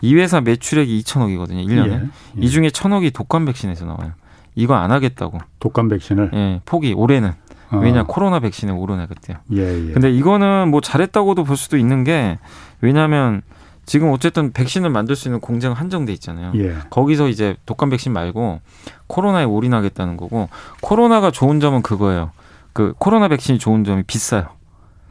[0.01, 1.67] 이 회사 매출액이 2천억이거든요.
[1.67, 1.89] 1년에.
[1.91, 1.93] 예.
[1.95, 2.09] 예.
[2.37, 4.13] 이 중에 천억이 독감 백신에서 나와요.
[4.55, 5.39] 이거 안 하겠다고.
[5.61, 6.31] 독감 백신을?
[6.35, 7.33] 예, 포기 올해는.
[7.71, 7.77] 어.
[7.79, 9.39] 왜냐 코로나 백신에 오르나 그때요.
[9.53, 9.93] 예, 예.
[9.93, 12.39] 근데 이거는 뭐 잘했다고도 볼 수도 있는 게
[12.81, 13.43] 왜냐하면
[13.85, 16.53] 지금 어쨌든 백신을 만들 수 있는 공장 한정돼 있잖아요.
[16.57, 16.77] 예.
[16.91, 18.61] 거기서 이제 독감 백신 말고
[19.07, 20.49] 코로나에 올인하겠다는 거고
[20.81, 22.31] 코로나가 좋은 점은 그거예요.
[22.73, 24.49] 그 코로나 백신이 좋은 점이 비싸요.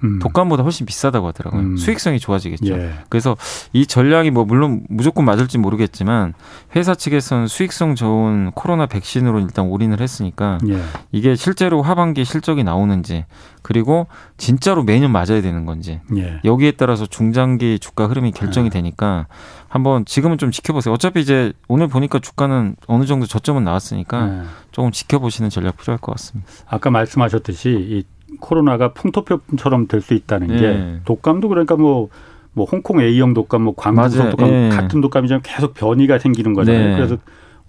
[0.03, 0.19] 음.
[0.19, 1.62] 독감보다 훨씬 비싸다고 하더라고요.
[1.62, 1.77] 음.
[1.77, 2.73] 수익성이 좋아지겠죠.
[2.73, 2.91] 예.
[3.10, 3.36] 그래서
[3.73, 6.33] 이 전략이 뭐 물론 무조건 맞을지 모르겠지만
[6.75, 10.81] 회사 측에서는 수익성 좋은 코로나 백신으로 일단 올인을 했으니까 예.
[11.12, 13.25] 이게 실제로 하반기 실적이 나오는지
[13.62, 14.07] 그리고
[14.38, 16.39] 진짜로 매년 맞아야 되는 건지 예.
[16.45, 18.69] 여기에 따라서 중장기 주가 흐름이 결정이 예.
[18.69, 19.27] 되니까
[19.67, 20.93] 한번 지금은 좀 지켜보세요.
[20.93, 24.43] 어차피 이제 오늘 보니까 주가는 어느 정도 저점은 나왔으니까 예.
[24.71, 26.49] 조금 지켜보시는 전략 필요할 것 같습니다.
[26.67, 28.03] 아까 말씀하셨듯이 이
[28.39, 31.00] 코로나가 풍토병처럼 될 수 있다는 게 예.
[31.06, 32.10] 독감도 그러니까 뭐,
[32.54, 34.69] 뭐 홍콩 A형 독감, 뭐 광주성 독감 예.
[34.69, 36.88] 같은 독감이지만 계속 변이가 생기는 거잖아요.
[36.89, 36.95] 네.
[36.95, 37.17] 그래서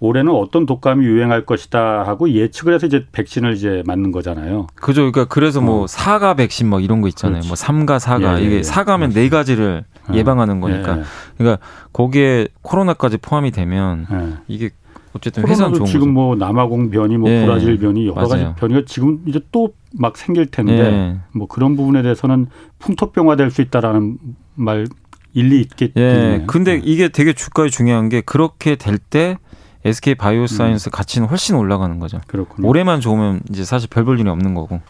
[0.01, 4.67] 올해는 어떤 독감이 유행할 것이다 하고 예측을 해서 이제 백신을 이제 맞는 거잖아요.
[4.75, 5.01] 그죠.
[5.11, 5.87] 그러니까 그래서 뭐 어.
[5.87, 7.33] 사가 백신 뭐 이런 거 있잖아요.
[7.41, 7.47] 그렇지.
[7.49, 8.63] 뭐 삼가 사가 예, 예, 이게 예.
[8.63, 10.13] 사가면 네 가지를 어.
[10.13, 10.99] 예방하는 거니까.
[10.99, 11.03] 예.
[11.37, 14.37] 그러니까 거기에 코로나까지 포함이 되면 예.
[14.47, 14.69] 이게
[15.11, 16.11] 어쨌든 회사는 좋은 지금 거죠.
[16.13, 17.43] 뭐 남아공 변이, 뭐 예.
[17.45, 18.25] 브라질 변이 여러.
[18.25, 21.17] 가지 변이가 지금 이제 또 막 생길 텐데 예.
[21.33, 22.47] 뭐 그런 부분에 대해서는
[22.79, 24.17] 풍토병화 될 수 있다라는
[24.55, 24.85] 말
[25.33, 25.93] 일리 있겠죠.
[25.99, 26.43] 예.
[26.47, 26.81] 근데 네.
[26.83, 29.37] 이게 되게 주가에 중요한 게 그렇게 될 때
[29.85, 30.91] SK 바이오사이언스 음.
[30.91, 32.19] 가치는 훨씬 올라가는 거죠.
[32.27, 32.67] 그렇군요.
[32.67, 34.81] 올해만 좋으면 이제 사실 별 볼 일이 없는 거고.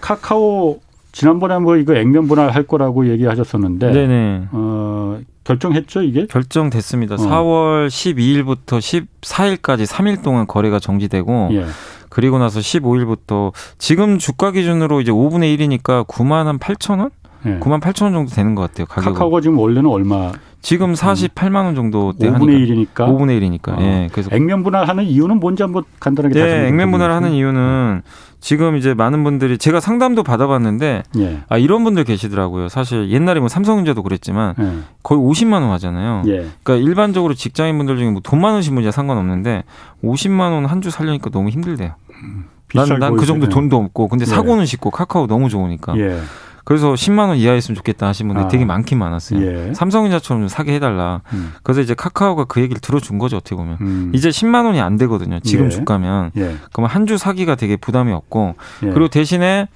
[0.00, 0.80] 카카오
[1.12, 4.48] 지난번에 뭐 이거 액면 분할할 거라고 얘기하셨었는데 네네.
[4.50, 6.26] 어, 결정했죠 이게?
[6.26, 7.14] 결정됐습니다.
[7.14, 7.18] 어.
[7.18, 8.80] 4월 12일부터
[9.22, 11.66] 14일까지 3일 동안 거래가 정지되고 예.
[12.14, 17.10] 그리고 나서 15일부터 지금 주가 기준으로 이제 5분의 1이니까 9만 한 8천 원?
[17.46, 17.58] 예.
[17.58, 18.86] 9만 8천 원 정도 되는 것 같아요.
[18.86, 20.30] 가격 카카오가 지금 원래는 얼마?
[20.62, 22.94] 지금 48만 원 정도 5분의 1이니까.
[22.94, 23.76] 5분의 1이니까.
[23.76, 23.82] 어.
[23.82, 24.08] 예.
[24.12, 28.00] 그래서 액면 분할하는 이유는 뭔지 한번 간단하게 예, 액면 분할하는 이유는
[28.40, 31.40] 지금 이제 많은 분들이 제가 상담도 받아봤는데 예.
[31.50, 32.68] 아 이런 분들 계시더라고요.
[32.70, 34.70] 사실 옛날에 뭐 삼성전자도 그랬지만 예.
[35.02, 36.22] 거의 50만 원 하잖아요.
[36.28, 36.46] 예.
[36.62, 39.64] 그러니까 일반적으로 직장인 분들 중에 뭐 돈 많으신 분이야 상관없는데
[40.02, 41.92] 50만 원 한 주 살려니까 너무 힘들대요.
[42.22, 44.26] 음, 난난 그 정도 돈도 없고 근데 예.
[44.26, 45.96] 사고는 쉽고 카카오 너무 좋으니까.
[45.98, 46.20] 예.
[46.66, 48.48] 그래서 10만 원 이하였으면 좋겠다 하신 분들이 아.
[48.48, 49.40] 되게 많긴 많았어요.
[49.42, 49.74] 예.
[49.74, 51.20] 삼성전자처럼 좀 사게 해달라.
[51.34, 51.52] 음.
[51.62, 53.76] 그래서 이제 카카오가 그 얘기를 들어준 거죠 어떻게 보면.
[53.82, 54.12] 음.
[54.14, 55.40] 이제 10만 원이 안 되거든요.
[55.40, 55.70] 지금 예.
[55.70, 56.30] 주가면.
[56.38, 56.56] 예.
[56.72, 58.90] 그러면 한 주 사기가 되게 부담이 없고 예.
[58.90, 59.68] 그리고 대신에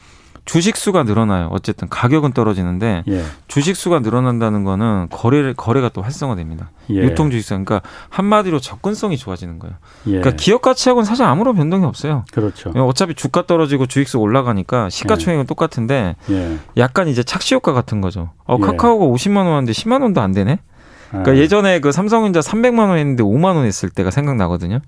[0.48, 1.48] 주식 수가 늘어나요.
[1.50, 3.22] 어쨌든 가격은 떨어지는데 예.
[3.48, 6.70] 주식 수가 늘어난다는 거는 거래를 거래가 또 활성화됩니다.
[6.88, 6.94] 예.
[7.02, 9.76] 유통 주식 수 그러니까 한마디로 접근성이 좋아지는 거예요.
[10.06, 10.20] 예.
[10.20, 12.24] 그러니까 기업 가치하고는 사실 아무런 변동이 없어요.
[12.32, 12.70] 그렇죠.
[12.70, 15.46] 어차피 주가 떨어지고 주식수 올라가니까 시가총액은 예.
[15.46, 16.56] 똑같은데 예.
[16.78, 18.30] 약간 이제 착시 효과 같은 거죠.
[18.46, 18.64] 어, 예.
[18.64, 20.60] 카카오가 50만 원 하는데 10만 원도 안 되네.
[21.10, 21.36] 그러니까 아.
[21.36, 24.80] 예전에 그 삼성전자 300만 원 했는데 5만 원 했을 때가 생각나거든요.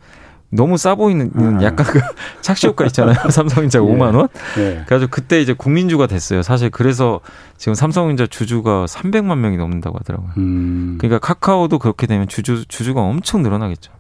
[0.53, 1.63] 너무 싸 보이는 아.
[1.63, 2.01] 약간 그
[2.43, 3.15] 착시 효과 있잖아요.
[3.31, 3.83] 삼성전자 예.
[3.83, 4.29] 5만 원.
[4.59, 4.83] 예.
[4.87, 6.43] 그래가지고 그때 이제 국민주가 됐어요.
[6.43, 7.21] 사실 그래서
[7.57, 10.31] 지금 삼성전자 주주가 300만 명이 넘는다고 하더라고요.
[10.39, 10.97] 음.
[11.01, 13.93] 그러니까 카카오도 그렇게 되면 주주 주주가 엄청 늘어나겠죠.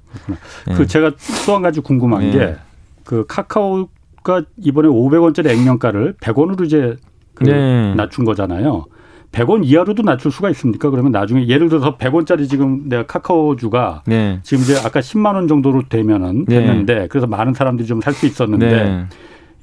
[0.71, 0.75] 예.
[0.75, 1.13] 그 제가
[1.47, 2.57] 또 한 가지 궁금한 예.
[3.05, 6.97] 게그 카카오가 이번에 500원짜리 액면가를 100원으로 이제
[7.35, 7.95] 그 네.
[7.95, 8.87] 낮춘 거잖아요.
[9.33, 10.90] 100원 이하로도 낮출 수가 있습니까?
[10.90, 14.40] 그러면 나중에 예를 들어서 100원짜리 지금 내가 카카오주가 네.
[14.43, 16.59] 지금 이제 아까 10만 원 정도로 되면은 네.
[16.61, 19.05] 됐는데 그래서 많은 사람들이 좀 살 수 있었는데 네.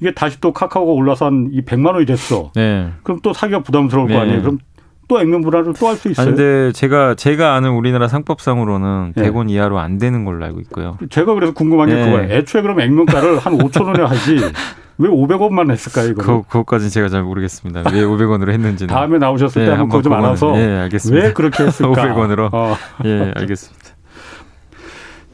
[0.00, 2.50] 이게 다시 또 카카오가 올라서 한 이 100만 원이 됐어.
[2.54, 2.90] 네.
[3.02, 4.20] 그럼 또 사기가 부담스러울 거 네.
[4.20, 4.40] 아니에요.
[4.42, 4.58] 그럼
[5.08, 6.26] 또 액면 불화를 또할 수 있어요.
[6.26, 9.22] 아, 근데 제가 제가 아는 우리나라 상법상으로는 네.
[9.30, 10.98] 100원 이하로 안 되는 걸로 알고 있고요.
[11.10, 12.04] 제가 그래서 궁금한 게 네.
[12.04, 12.32] 그거예요.
[12.32, 14.36] 애초에 그럼 액면가를 한 5천 원에 하지
[14.98, 16.22] 왜 500원만 했을까요, 이거?
[16.22, 17.82] 그, 그것까지는 제가 잘 모르겠습니다.
[17.92, 18.92] 왜 500원으로 했는지는.
[18.92, 20.58] 다음에 나오셨을 때 네, 한번 그거 좀 알아서.
[20.60, 21.26] 예, 알겠습니다.
[21.26, 21.92] 왜 그렇게 했을까?
[22.14, 22.48] 500원으로.
[22.52, 22.76] 어.
[23.04, 23.88] 예, 알겠습니다.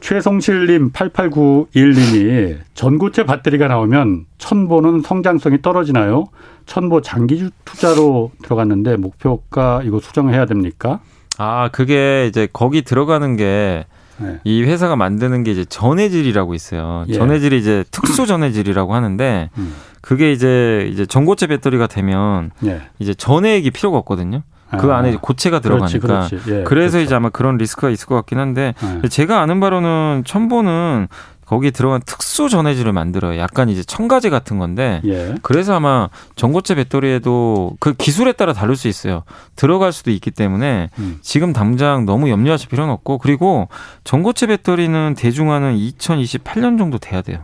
[0.01, 6.25] 최성실님 8891님이 전고체 배터리가 나오면 천보는 성장성이 떨어지나요?
[6.67, 10.99] 천보 장기 투자로 들어갔는데 목표가 이거 수정해야 됩니까?
[11.39, 13.85] 아 그게 이제 거기 들어가는 게
[14.17, 14.39] 네.
[14.43, 17.05] 이 회사가 만드는 게 이제 전해질이라고 있어요.
[17.09, 17.13] 예.
[17.13, 19.75] 전해질이 이제 특수 전해질이라고 하는데 음.
[20.01, 22.81] 그게 이제 이제 전고체 배터리가 되면 예.
[22.99, 24.43] 이제 전해액이 필요가 없거든요.
[24.79, 24.97] 그 아.
[24.97, 26.51] 안에 고체가 들어가니까 그렇지, 그렇지.
[26.51, 27.05] 예, 그래서 그렇죠.
[27.05, 29.07] 이제 아마 그런 리스크가 있을 것 같긴 한데 예.
[29.07, 31.07] 제가 아는 바로는 첨보는
[31.45, 33.39] 거기에 들어간 특수 전해질을 만들어요.
[33.39, 35.35] 약간 이제 첨가제 같은 건데 예.
[35.41, 39.23] 그래서 아마 전고체 배터리에도 그 기술에 따라 다를 수 있어요.
[39.55, 41.19] 들어갈 수도 있기 때문에 음.
[41.21, 43.67] 지금 당장 너무 염려하실 필요는 없고 그리고
[44.03, 47.39] 전고체 배터리는 대중화는 2028년 정도 돼야 돼요.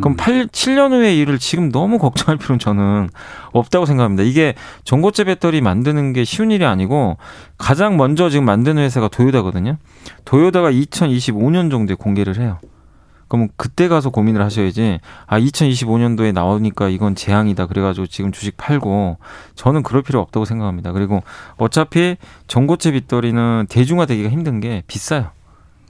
[0.00, 3.10] 그럼 8, 7년 후의 일을 지금 너무 걱정할 필요는 저는
[3.52, 4.22] 없다고 생각합니다.
[4.22, 7.16] 이게 전고체 배터리 만드는 게 쉬운 일이 아니고
[7.58, 9.76] 가장 먼저 지금 만드는 회사가 도요다거든요.
[10.24, 12.58] 도요다가 2025년 정도에 공개를 해요.
[13.34, 15.00] 그럼 그때 가서 고민을 하셔야지.
[15.26, 17.66] 아, 2025년도에 나오니까 이건 재앙이다.
[17.66, 19.18] 그래가지고 지금 주식 팔고
[19.54, 20.92] 저는 그럴 필요 없다고 생각합니다.
[20.92, 21.22] 그리고
[21.56, 22.16] 어차피
[22.46, 25.30] 전고체 배터리는 대중화되기가 힘든 게 비싸요.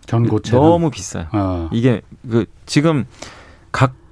[0.06, 1.26] 전고체 너무 비싸요.
[1.32, 1.68] 어.
[1.72, 3.04] 이게 그 지금
[3.72, 4.04] 각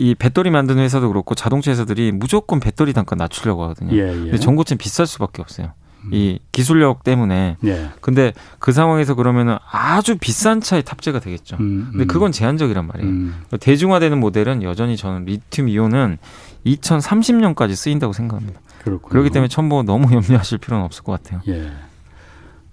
[0.00, 3.92] 이 배터리 만드는 회사도 그렇고 자동차 회사들이 무조건 배터리 단가 낮추려고 하거든요.
[3.96, 4.14] 예, 예.
[4.14, 5.72] 근데 전고체는 비쌀 수밖에 없어요.
[6.08, 6.14] 음.
[6.14, 7.56] 이 기술력 때문에.
[7.64, 7.90] 예.
[8.00, 11.56] 근데 그 상황에서 그러면은 아주 비싼 차에 탑재가 되겠죠.
[11.60, 12.06] 음, 근데 음.
[12.06, 13.08] 그건 제한적이란 말이에요.
[13.08, 13.34] 음.
[13.60, 16.18] 대중화되는 모델은 여전히 저는 리튬 이온은
[16.66, 18.60] 2030년까지 쓰인다고 생각합니다.
[18.82, 19.08] 그렇군요.
[19.10, 21.40] 그렇기 때문에 첨보 너무 염려하실 필요는 없을 것 같아요.
[21.48, 21.72] 예.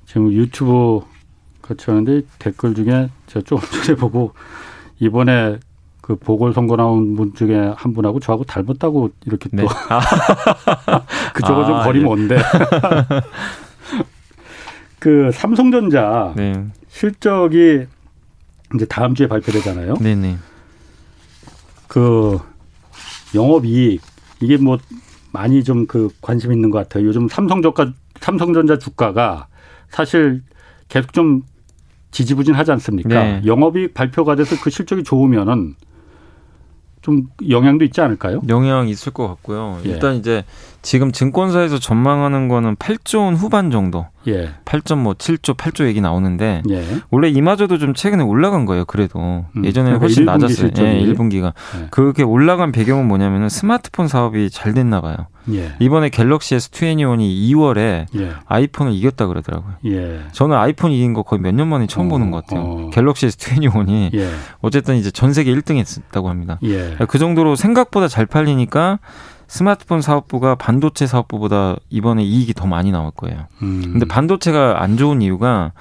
[0.05, 1.01] 지금 유튜브
[1.61, 4.33] 같이 하는데 댓글 중에 제가 조금 전에 보고
[4.99, 5.57] 이번에
[6.05, 9.63] 그 보궐선거 나온 분 중에 한 분하고 저하고 닮았다고 이렇게 네.
[9.63, 10.01] 또 아.
[11.33, 12.41] 그쪽은 아, 좀 거리 먼데 예.
[14.99, 16.63] 그 삼성전자 네.
[16.89, 17.87] 실적이
[18.75, 19.95] 이제 다음 주에 발표되잖아요.
[19.95, 20.15] 네네.
[20.15, 20.37] 네.
[21.87, 22.37] 그
[23.33, 23.99] 영업이익
[24.41, 24.77] 이게 뭐
[25.31, 27.07] 많이 좀 그 관심 있는 것 같아요.
[27.07, 29.47] 요즘 삼성 저가 삼성전자 주가가
[29.89, 30.43] 사실
[30.87, 31.41] 계속 좀
[32.11, 33.09] 지지부진하지 않습니까?
[33.09, 33.41] 네.
[33.43, 35.73] 영업이익 발표가 돼서 그 실적이 좋으면은
[37.05, 38.41] 좀 영향도 있지 않을까요?
[38.49, 39.79] 영향 있을 것 같고요.
[39.85, 39.89] 예.
[39.89, 40.43] 일단 이제
[40.81, 44.07] 지금 증권사에서 전망하는 거는 8조 원 후반 정도.
[44.27, 44.49] 예.
[44.65, 46.83] 8점 뭐 7조, 8조 얘기 나오는데 예.
[47.11, 48.85] 원래 이마저도 좀 최근에 올라간 거예요.
[48.85, 49.65] 그래도 음.
[49.65, 50.71] 예전에 그러니까 훨씬 낮았어요.
[50.77, 51.53] 예, 1분기가.
[51.81, 51.87] 예.
[51.91, 55.15] 그렇게 올라간 배경은 뭐냐면은 스마트폰 사업이 잘 됐나 봐요.
[55.53, 55.73] 예.
[55.79, 58.31] 이번에 갤럭시 S21이 2월에 예.
[58.47, 59.73] 아이폰을 이겼다 그러더라고요.
[59.85, 60.21] 예.
[60.31, 62.61] 저는 아이폰 이긴 거 거의 몇 년 만에 처음 어, 보는 것 같아요.
[62.65, 62.89] 어.
[62.91, 64.29] 갤럭시 S21이 예.
[64.61, 66.59] 어쨌든 이제 전 세계 1등 했다고 합니다.
[66.63, 66.95] 예.
[67.07, 68.99] 그 정도로 생각보다 잘 팔리니까
[69.47, 73.45] 스마트폰 사업부가 반도체 사업부보다 이번에 이익이 더 많이 나올 거예요.
[73.61, 73.81] 음.
[73.83, 75.71] 근데 반도체가 안 좋은 이유가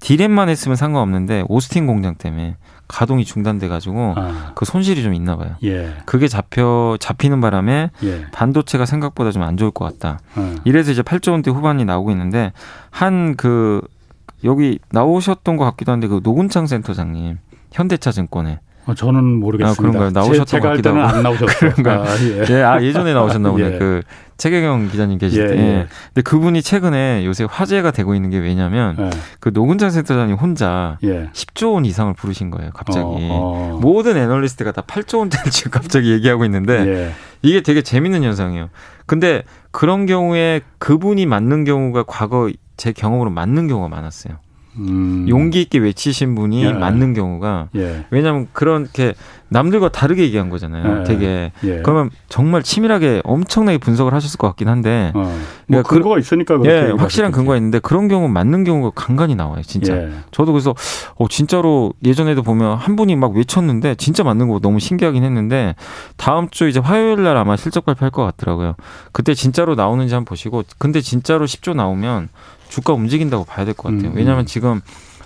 [0.00, 2.56] 디램만 했으면 상관없는데 오스틴 공장 때문에
[2.88, 4.52] 가동이 중단돼 가지고 아.
[4.54, 5.54] 그 손실이 좀 있나 봐요.
[5.62, 5.94] 예.
[6.04, 8.26] 그게 잡혀 잡히는 바람에 예.
[8.32, 10.18] 반도체가 생각보다 좀 안 좋을 것 같다.
[10.36, 10.54] 어.
[10.64, 12.52] 이래서 이제 8조 원대 후반이 나오고 있는데
[12.90, 13.80] 한 그
[14.44, 17.38] 여기 나오셨던 것 같기도 한데 그 노군창 센터장님
[17.70, 19.80] 현대차 증권에 어, 저는 모르겠습니다.
[19.80, 20.10] 아, 그런가요?
[20.10, 21.00] 나오셨던 것 같기도 하고.
[21.00, 21.72] 안 나오셨어요.
[21.86, 22.44] 아, 예.
[22.50, 22.62] 예.
[22.62, 23.64] 아, 예전에 나오셨나 보네.
[23.74, 23.78] 예.
[23.78, 24.02] 그
[24.38, 25.56] 최경영 기자님 계실 예, 때.
[25.56, 25.86] 예.
[26.08, 29.10] 근데 그분이 최근에 요새 화제가 되고 있는 게 왜냐면 예.
[29.38, 31.30] 그 노근장 센터장님 혼자 예.
[31.32, 32.72] 10조 원 이상을 부르신 거예요.
[32.74, 33.04] 갑자기.
[33.04, 33.78] 어, 어.
[33.80, 37.12] 모든 애널리스트가 다 8조 원대를 지금 갑자기 얘기하고 있는데 예.
[37.42, 38.68] 이게 되게 재밌는 현상이에요.
[39.06, 44.38] 근데 그런 경우에 그분이 맞는 경우가 과거 제 경험으로 맞는 경우가 많았어요.
[44.78, 45.26] 음.
[45.28, 46.72] 용기 있게 외치신 분이 예.
[46.72, 48.06] 맞는 경우가 예.
[48.10, 49.14] 왜냐하면 그렇게
[49.52, 51.00] 남들과 다르게 얘기한 거잖아요.
[51.00, 51.04] 예.
[51.04, 51.82] 되게 예.
[51.82, 55.20] 그러면 정말 치밀하게 엄청나게 분석을 하셨을 것 같긴 한데 어.
[55.20, 59.34] 뭐 그러니까 그 근거가 그, 있으니까 예, 확실한 근거가 있는데 그런 경우 맞는 경우가 간간히
[59.34, 59.62] 나와요.
[59.62, 59.94] 진짜.
[59.94, 60.10] 예.
[60.30, 60.74] 저도 그래서
[61.16, 65.74] 어 진짜로 예전에도 보면 한 분이 막 외쳤는데 진짜 맞는 거 너무 신기하긴 했는데
[66.16, 68.74] 다음 주 이제 화요일 날 아마 실적 발표할 것 같더라고요.
[69.12, 72.30] 그때 진짜로 나오는지 한번 보시고 근데 진짜로 10조 나오면
[72.72, 74.08] 주가 움직인다고 봐야 될 것 같아요.
[74.10, 74.16] 음, 음.
[74.16, 74.80] 왜냐하면 지금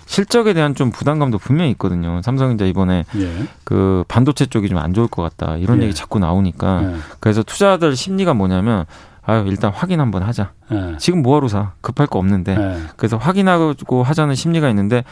[0.05, 2.21] 실적에 대한 좀 부담감도 분명히 있거든요.
[2.21, 3.31] 삼성전자 이번에 예.
[3.63, 5.83] 그 반도체 쪽이 좀 안 좋을 것 같다 이런 예.
[5.83, 6.95] 얘기 자꾸 나오니까 예.
[7.19, 8.85] 그래서 투자자들 심리가 뭐냐면
[9.21, 10.51] 아유 일단 확인 한번 하자.
[10.71, 10.95] 예.
[10.97, 12.77] 지금 뭐하러 사 급할 거 없는데 예.
[12.97, 15.03] 그래서 확인하고 하자는 심리가 있는데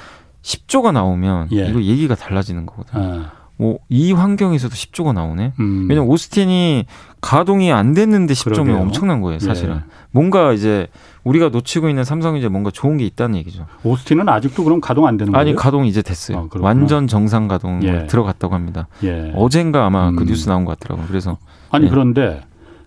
[0.43, 1.67] 10조가 나오면 예.
[1.69, 3.25] 이거 얘기가 달라지는 거거든요.
[3.57, 5.53] 뭐이 환경에서도 10조가 나오네.
[5.59, 5.87] 음.
[5.89, 6.85] 왜냐면 오스틴이
[7.21, 8.77] 가동이 안 됐는데 10조면 그러게요.
[8.77, 9.75] 엄청난 거예요, 사실은.
[9.77, 9.79] 예.
[10.11, 10.87] 뭔가 이제
[11.25, 13.65] 우리가 놓치고 있는 삼성이 이제 뭔가 좋은 게 있다는 얘기죠.
[13.83, 15.41] 오스틴은 아직도 그럼 가동 안 되는 거예요?
[15.41, 16.37] 아니 가동 이제 됐어요.
[16.37, 18.05] 아, 완전 정상 가동 예.
[18.07, 18.87] 들어갔다고 합니다.
[19.03, 19.33] 예.
[19.35, 20.15] 어젠가 아마 그 음.
[20.17, 21.07] 그 뉴스 나온 것 같더라고요.
[21.07, 21.37] 그래서
[21.71, 21.89] 아니 예.
[21.89, 22.41] 그런데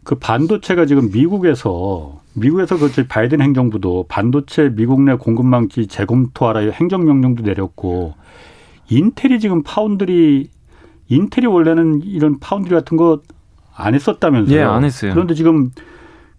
[0.05, 8.14] 그 반도체가 지금 미국에서 미국에서 그 바이든 행정부도 반도체 미국 내 공급망지 재검토하라 행정명령도 내렸고
[8.89, 10.49] 인텔이 지금 파운드리
[11.09, 13.20] 인텔이 원래는 이런 파운드리 같은 거
[13.78, 14.59] 안 했었다면서요?
[14.59, 15.12] 예, 안 했어요.
[15.14, 15.70] 그런데 지금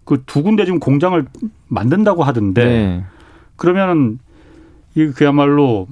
[0.04, 1.24] 그 두 군데 지금 공장을
[1.68, 3.04] 만든다고 하던데 네.
[3.56, 4.18] 그러면은
[4.94, 5.86] 이 그야말로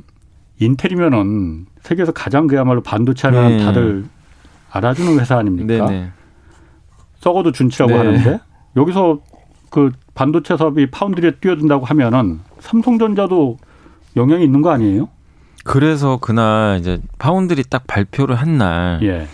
[0.60, 3.64] 인텔이면은 세계에서 가장 그야말로 반도체 하면 네.
[3.64, 4.04] 다들
[4.70, 5.86] 알아주는 회사 아닙니까?
[5.86, 6.10] 네, 네.
[7.20, 7.98] 썩어도 준치라고 네.
[7.98, 8.40] 하는데
[8.76, 9.20] 여기서
[9.70, 13.56] 그 반도체 사업이 파운드리에 뛰어든다고 하면은 삼성전자도
[14.16, 15.08] 영향이 있는 거 아니에요?
[15.64, 19.26] 그래서 그날 이제 파운드리 딱 발표를 한날 예.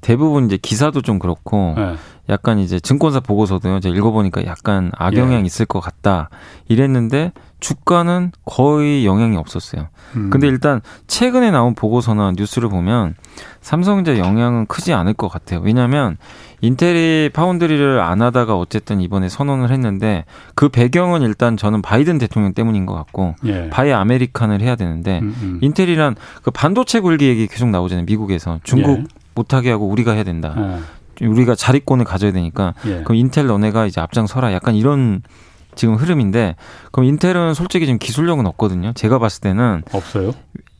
[0.00, 1.94] 대부분 이제 기사도 좀 그렇고 예.
[2.28, 3.80] 약간 이제 증권사 보고서도요.
[3.80, 5.44] 제가 읽어보니까 약간 악영향 예.
[5.44, 6.30] 있을 것 같다
[6.68, 9.88] 이랬는데 주가는 거의 영향이 없었어요.
[10.16, 10.30] 음.
[10.30, 13.14] 근데 일단 최근에 나온 보고서나 뉴스를 보면
[13.60, 15.60] 삼성전자 영향은 크지 않을 것 같아요.
[15.60, 16.16] 왜냐하면
[16.60, 22.86] 인텔이 파운드리를 안 하다가 어쨌든 이번에 선언을 했는데 그 배경은 일단 저는 바이든 대통령 때문인
[22.86, 23.68] 것 같고 예.
[23.70, 25.58] Buy American을 해야 되는데 음, 음.
[25.60, 28.04] 인텔이란 그 반도체 굴기 얘기 계속 나오잖아요.
[28.06, 29.04] 미국에서 중국 예.
[29.34, 30.54] 못하게 하고 우리가 해야 된다.
[30.56, 31.01] 예.
[31.20, 33.02] 우리가 자리권을 가져야 되니까 예.
[33.02, 34.52] 그럼 인텔 너네가 이제 앞장서라.
[34.52, 35.22] 약간 이런
[35.74, 36.56] 지금 흐름인데
[36.90, 38.92] 그럼 인텔은 솔직히 지금 기술력은 없거든요.
[38.94, 40.32] 제가 봤을 때는 없어요.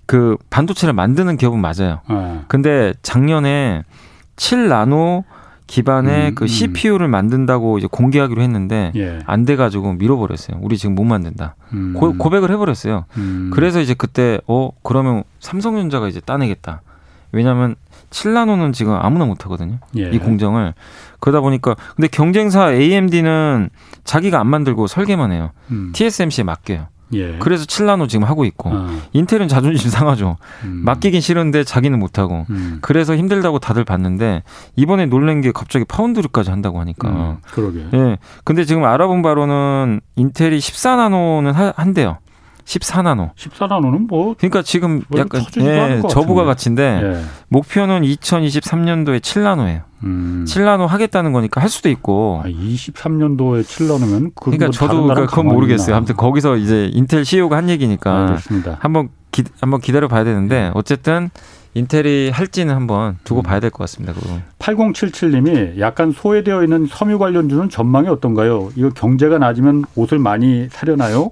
[0.07, 2.01] 그 반도체를 만드는 기업은 맞아요.
[2.09, 2.41] 네.
[2.49, 3.85] 근데 작년에
[4.37, 5.25] 7나노
[5.67, 7.11] 기반의 음, 그 CPU를 음.
[7.13, 9.21] 만든다고 이제 공개하기로 했는데 예.
[9.25, 10.59] 안 돼가지고 밀어버렸어요.
[10.61, 11.55] 우리 지금 못 만든다.
[11.73, 11.95] 음.
[11.95, 13.07] 고, 백을 해버렸어요.
[13.17, 13.51] 음.
[13.55, 16.83] 그래서 이제 그때 어 그러면 삼성전자가 이제 따내겠다.
[17.33, 17.75] 왜냐하면
[18.11, 19.79] 7나노는 지금 아무나 못 하거든요.
[19.97, 20.11] 예.
[20.11, 20.75] 이 공정을
[21.19, 23.71] 그러다 보니까 근데 경쟁사 AMD는
[24.05, 25.51] 자기가 안 만들고 설계만 해요.
[25.71, 25.93] 음.
[25.95, 26.89] TSMC에 맡겨요.
[27.15, 27.39] 예.
[27.39, 28.89] 그래서 7나노 지금 하고 있고 어.
[29.13, 30.37] 인텔은 자존심 상하죠.
[30.65, 30.83] 음.
[30.85, 32.79] 맡기긴 싫은데 자기는 못하고 음.
[32.81, 34.43] 그래서 힘들다고 다들 봤는데
[34.77, 37.09] 이번에 놀란 게 갑자기 파운드리까지 한다고 하니까.
[37.09, 37.37] 음.
[37.53, 37.87] 그러게.
[37.93, 38.19] 예.
[38.45, 42.19] 근데 지금 알아본 바로는 인텔이 14나노는 하, 한대요.
[42.65, 43.35] 14나노.
[43.35, 47.23] 14나노는 뭐 그러니까 지금 뭐 약간 예, 저부가 가치인데 예.
[47.49, 49.83] 목표는 2023년도에 7나노예요.
[50.05, 50.45] 음.
[50.49, 52.43] 7나노 하겠다는 거니까 할 수도 있고.
[52.45, 55.97] 아, 23년도에 7나노면 그러니까 뭐 저도 그러니까 그건 모르겠어요.
[55.97, 58.79] 아무튼 거기서 이제 인텔 CEO가 한 얘기니까 알겠습니다.
[58.81, 61.31] 한번 기, 한번 기다려 봐야 되는데 어쨌든
[61.75, 63.43] 인텔이 할지는 한번 두고 음.
[63.43, 64.13] 봐야 될 것 같습니다.
[64.13, 64.39] 그거.
[64.59, 68.71] 8077님이 약간 소외되어 있는 섬유 관련주는 전망이 어떤가요?
[68.77, 71.31] 이거 경제가 낮으면 옷을 많이 사려나요?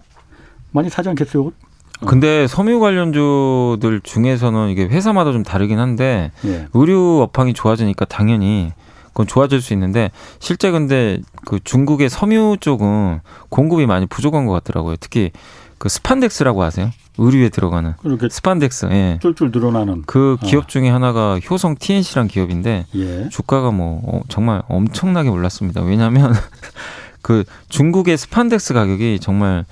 [0.73, 1.47] 많이 사지 않겠어요?
[1.47, 2.07] 어.
[2.07, 6.67] 근데 섬유 관련주들 중에서는 이게 회사마다 좀 다르긴 한데 예.
[6.73, 8.73] 의류 업황이 좋아지니까 당연히
[9.09, 14.97] 그건 좋아질 수 있는데 실제 근데 그 중국의 섬유 쪽은 공급이 많이 부족한 것 같더라고요.
[14.99, 15.31] 특히
[15.79, 16.91] 그 스판덱스라고 아세요?
[17.19, 17.95] 의류에 들어가는
[18.31, 18.87] 스판덱스.
[18.91, 19.19] 예.
[19.21, 20.47] 쫄쫄 늘어나는 그 어.
[20.47, 23.29] 기업 중에 하나가 효성 TNC란 기업인데 예.
[23.29, 25.83] 주가가 뭐 어, 정말 엄청나게 올랐습니다.
[25.83, 26.35] 왜냐하면
[27.21, 29.67] 그 중국의 스판덱스 가격이 정말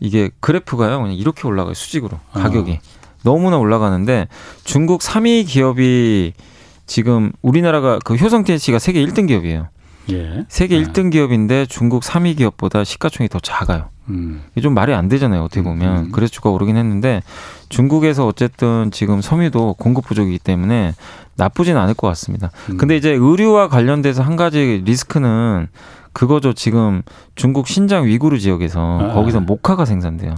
[0.00, 1.00] 이게 그래프가요.
[1.00, 1.74] 그냥 이렇게 올라가요.
[1.74, 2.40] 수직으로 아.
[2.40, 2.78] 가격이 어.
[3.24, 4.28] 너무나 올라가는데
[4.64, 6.32] 중국 3위 기업이
[6.86, 9.68] 지금 우리나라가 그 효성TNC가 세계 1등 기업이에요.
[10.10, 10.44] 예.
[10.48, 10.84] 세계 네.
[10.84, 13.90] 1등 기업인데 중국 3위 기업보다 시가총액이 더 작아요.
[14.08, 14.42] 음.
[14.52, 15.42] 이게 좀 말이 안 되잖아요.
[15.42, 16.06] 어떻게 보면.
[16.06, 16.12] 음.
[16.12, 17.22] 그래서 주가 오르긴 했는데
[17.68, 20.94] 중국에서 어쨌든 지금 섬유도 공급 부족이기 때문에
[21.36, 22.50] 나쁘진 않을 것 같습니다.
[22.70, 22.78] 음.
[22.78, 25.68] 근데 이제 의류와 관련돼서 한 가지 리스크는
[26.18, 26.52] 그거죠.
[26.52, 27.02] 지금
[27.36, 29.14] 중국 신장 위구르 지역에서 아.
[29.14, 30.34] 거기서 모카가 생산돼요.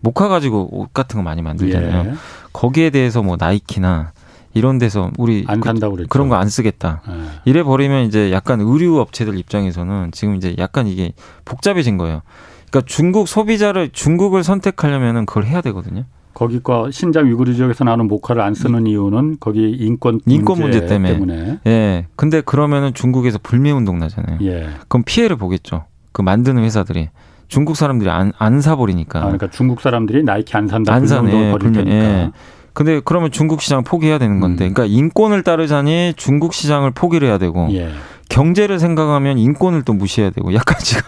[0.00, 2.10] 모카 가지고 옷 같은 거 많이 만들잖아요.
[2.10, 2.14] 예.
[2.52, 4.12] 거기에 대해서 뭐 나이키나
[4.52, 7.00] 이런 데서 우리 안 간다고 그, 그런 거 안 쓰겠다.
[7.08, 7.12] 예.
[7.46, 11.12] 이래 버리면 이제 약간 의류 업체들 입장에서는 지금 이제 약간 이게
[11.46, 12.20] 복잡해진 거예요.
[12.68, 16.04] 그러니까 중국 소비자를 중국을 선택하려면은 그걸 해야 되거든요.
[16.34, 21.12] 거기과 신장 위구르 지역에서 나오는 모카를 안 쓰는 이유는 거기 인권 인권 문제, 문제 때문에.
[21.12, 21.58] 때문에.
[21.66, 22.06] 예.
[22.16, 24.38] 근데 그러면은 중국에서 불매 운동 나잖아요.
[24.42, 24.68] 예.
[24.88, 25.84] 그럼 피해를 보겠죠.
[26.12, 27.08] 그 만드는 회사들이
[27.48, 29.18] 중국 사람들이 안 안 사버리니까.
[29.20, 30.92] 아, 그러니까 중국 사람들이 나이키 안 산다.
[30.94, 31.56] 안 사네.
[31.58, 31.84] 불매.
[31.90, 32.30] 예.
[32.72, 34.72] 근데 그러면 중국 시장 포기해야 되는 건데, 음.
[34.72, 37.90] 그러니까 인권을 따르자니 중국 시장을 포기를 해야 되고, 예.
[38.32, 41.02] 경제를 생각하면 인권을 또 무시해야 되고 약간 지금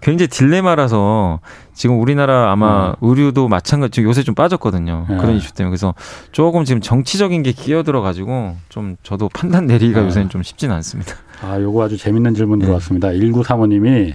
[0.00, 1.40] 굉장히 딜레마라서
[1.74, 2.94] 지금 우리나라 아마 음.
[3.00, 5.06] 의류도 마찬가지 요새 좀 빠졌거든요.
[5.08, 5.16] 네.
[5.16, 5.94] 그런 이슈 때문에 그래서
[6.30, 10.06] 조금 지금 정치적인 게 끼어들어 가지고 좀 저도 판단 내리기가 네.
[10.06, 11.14] 요새는 좀 쉽지는 않습니다.
[11.42, 13.10] 아, 요거 아주 재밌는 질문 들어왔습니다.
[13.10, 13.18] 네.
[13.18, 14.14] 1935님이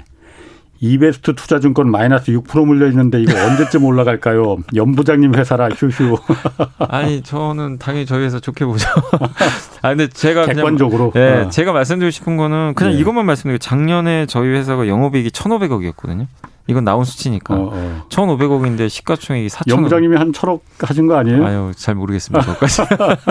[0.83, 4.57] 이베스트 투자증권 마이너스 6% 물려 있는데 이거 언제쯤 올라갈까요?
[4.75, 6.17] 연부장님 회사라 휴휴.
[6.89, 8.85] 아니 저는 당연히 저희 회사 좋게 보죠.
[9.81, 11.11] 아 근데 제가 객관적으로.
[11.11, 11.49] 그냥, 예, 어.
[11.49, 12.99] 제가 말씀드리고 싶은 거는 그냥 네.
[12.99, 16.27] 이것만 말씀드리고 작년에 저희 회사가 영업이익이 1,500억이었거든요.
[16.67, 17.53] 이건 나온 수치니까.
[17.55, 18.05] 어, 어.
[18.09, 21.45] 1,500억인데 시가총액이 4천 연부장님이 한 천억 하신 거 아니에요?
[21.45, 22.45] 아유 잘 모르겠습니다.
[22.45, 22.81] 그것까지.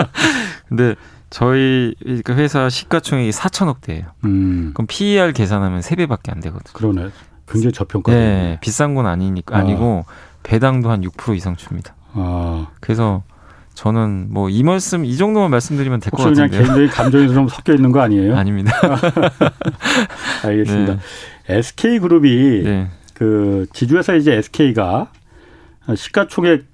[0.69, 0.95] 근데
[1.29, 1.93] 저희
[2.23, 4.05] 그 회사 시가총액이 4천억대예요.
[4.25, 4.71] 음.
[4.73, 6.73] 그럼 PER 계산하면 3배밖에 안 되거든요.
[6.73, 7.11] 그러네.
[7.53, 8.11] 굉장히 저평가.
[8.11, 9.59] 네, 비싼 건 아니니까 아.
[9.59, 10.05] 아니고
[10.43, 11.95] 배당도 한 6% 이상 줍니다.
[12.13, 12.67] 아.
[12.81, 13.23] 그래서
[13.75, 16.47] 저는 뭐 이 말씀 이 정도만 말씀드리면 될 것 같은데요.
[16.47, 18.35] 그냥 개인적인 감정이 좀 섞여 있는 거 아니에요?
[18.37, 18.71] 아닙니다.
[20.43, 20.93] 알겠습니다.
[20.95, 20.99] 네.
[21.57, 22.87] SK 그룹이 네.
[23.13, 25.11] 그 지주회사 이제 SK가
[25.95, 26.65] 시가총액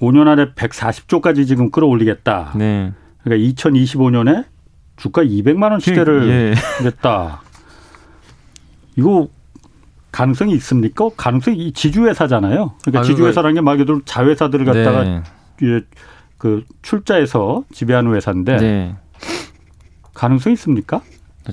[0.00, 2.52] 5년 안에 140조까지 지금 끌어올리겠다.
[2.56, 2.92] 네.
[3.22, 4.44] 그러니까 2025년에
[4.96, 6.84] 주가 200만 원 시대를 예.
[6.84, 7.40] 냈다.
[8.96, 9.28] 이거
[10.12, 11.08] 가능성이 있습니까?
[11.16, 12.74] 가능성이 지주회사잖아요.
[12.82, 15.22] 그러니까 아, 지주회사라는 게 말 그대로 자회사들을 갖다가 네.
[16.38, 18.96] 그 출자해서 지배하는 회사인데 네.
[20.14, 21.00] 가능성이 있습니까?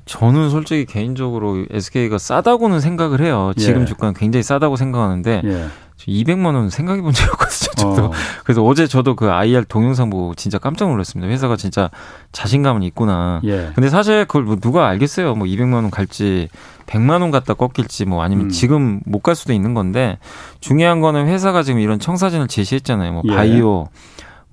[0.06, 3.54] 저는 솔직히 개인적으로 SK가 싸다고는 생각을 해요.
[3.58, 3.86] 지금 예.
[3.86, 5.68] 주가는 굉장히 싸다고 생각하는데 예.
[6.08, 7.70] 200만 원 생각해 본 적이 없거든요.
[7.96, 8.06] 저도.
[8.08, 8.12] 어.
[8.44, 11.30] 그래서 어제 저도 그 IR 동영상 보고 진짜 깜짝 놀랐습니다.
[11.32, 11.90] 회사가 진짜
[12.32, 13.42] 자신감은 있구나.
[13.44, 13.72] 예.
[13.76, 15.36] 근데 사실 그걸 뭐 누가 알겠어요.
[15.36, 16.50] 뭐 200만 원 갈지
[16.88, 18.50] 100만 원 갖다 꺾일지 뭐 아니면 음.
[18.50, 20.18] 지금 못 갈 수도 있는 건데
[20.62, 23.12] 중요한 거는 회사가 지금 이런 청사진을 제시했잖아요.
[23.12, 23.36] 뭐 예.
[23.36, 23.88] 바이오,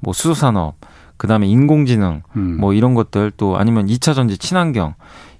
[0.01, 0.74] 뭐 수소산업,
[1.16, 2.57] 그다음에 인공지능 음.
[2.61, 4.94] 뭐 이런 것들 또 아니면 2차 전지 친환경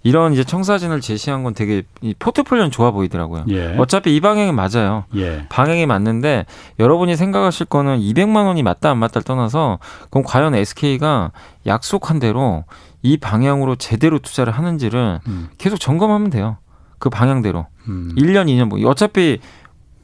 [0.07, 3.47] 이런 이제 청사진을 제시한 건 되게 이 포트폴리오는 좋아 보이더라고요.
[3.49, 3.75] 예.
[3.77, 5.03] 어차피 이 방향이 맞아요.
[5.17, 5.47] 예.
[5.49, 6.47] 방향이 맞는데
[6.79, 9.81] 여러분이 생각하실 거는 200만 원이 맞다 안 맞다를 떠나서
[10.11, 11.33] 그럼 과연 SK가
[11.67, 12.63] 약속한 대로
[13.03, 15.49] 이 방향으로 제대로 투자를 하는지를 음.
[15.59, 16.59] 계속 점검하면 돼요.
[17.01, 17.67] 그 방향대로.
[17.89, 18.15] 음.
[18.17, 19.41] 1년, 2년 뭐 어차피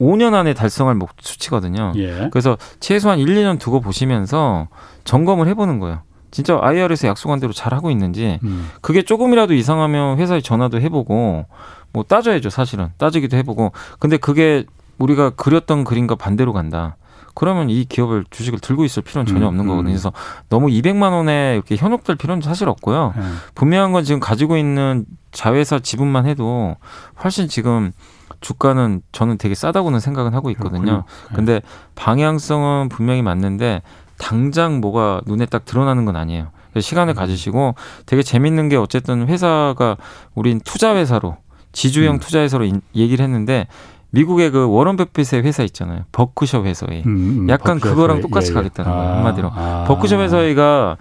[0.01, 1.93] 5년 안에 달성할 목 수치거든요.
[1.95, 2.27] 예.
[2.29, 4.67] 그래서 최소한 1, 2년 두고 보시면서
[5.05, 6.01] 점검을 해보는 거예요.
[6.33, 8.69] 진짜 IR에서 약속한 대로 잘 하고 있는지 음.
[8.81, 11.45] 그게 조금이라도 이상하면 회사에 전화도 해보고
[11.93, 14.65] 뭐 따져야죠 사실은 따지기도 해보고 근데 그게
[14.97, 16.97] 우리가 그렸던 그림과 반대로 간다.
[17.35, 19.89] 그러면 이 기업을 주식을 들고 있을 필요는 전혀 음, 없는 거거든요.
[19.89, 19.93] 음.
[19.93, 20.11] 그래서
[20.49, 23.13] 너무 200만 원에 이렇게 현혹될 필요는 사실 없고요.
[23.15, 23.37] 음.
[23.55, 26.75] 분명한 건 지금 가지고 있는 자회사 지분만 해도
[27.23, 27.91] 훨씬 지금
[28.39, 31.05] 주가는 저는 되게 싸다고는 생각은 하고 있거든요.
[31.29, 31.61] 그 근데
[31.95, 33.81] 방향성은 분명히 맞는데
[34.23, 36.47] 당장 뭐가 눈에 딱 드러나는 건 아니에요.
[36.79, 37.15] 시간을 음.
[37.15, 39.97] 가지시고 되게 재밌는 게 어쨌든 회사가
[40.33, 41.35] 우린 투자 회사로
[41.73, 42.19] 지주형 음.
[42.19, 42.65] 투자 회사로
[42.95, 43.67] 얘기를 했는데
[44.11, 46.03] 미국의 그 워런 버핏의 회사 있잖아요.
[46.13, 48.55] 버크셔 회사에 음, 음, 약간 그거랑 똑같이 예, 예.
[48.55, 49.13] 가겠다는 아, 거예요.
[49.15, 49.85] 한마디로 아.
[49.87, 50.97] 버크셔 회사가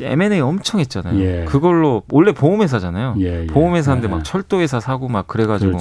[0.00, 1.20] M&A 엄청 했잖아요.
[1.20, 1.44] 예.
[1.44, 3.16] 그걸로 원래 보험회사잖아요.
[3.18, 3.46] 예, 예.
[3.48, 4.22] 보험회사인데 막 예.
[4.22, 5.78] 철도회사 사고 막 그래가지고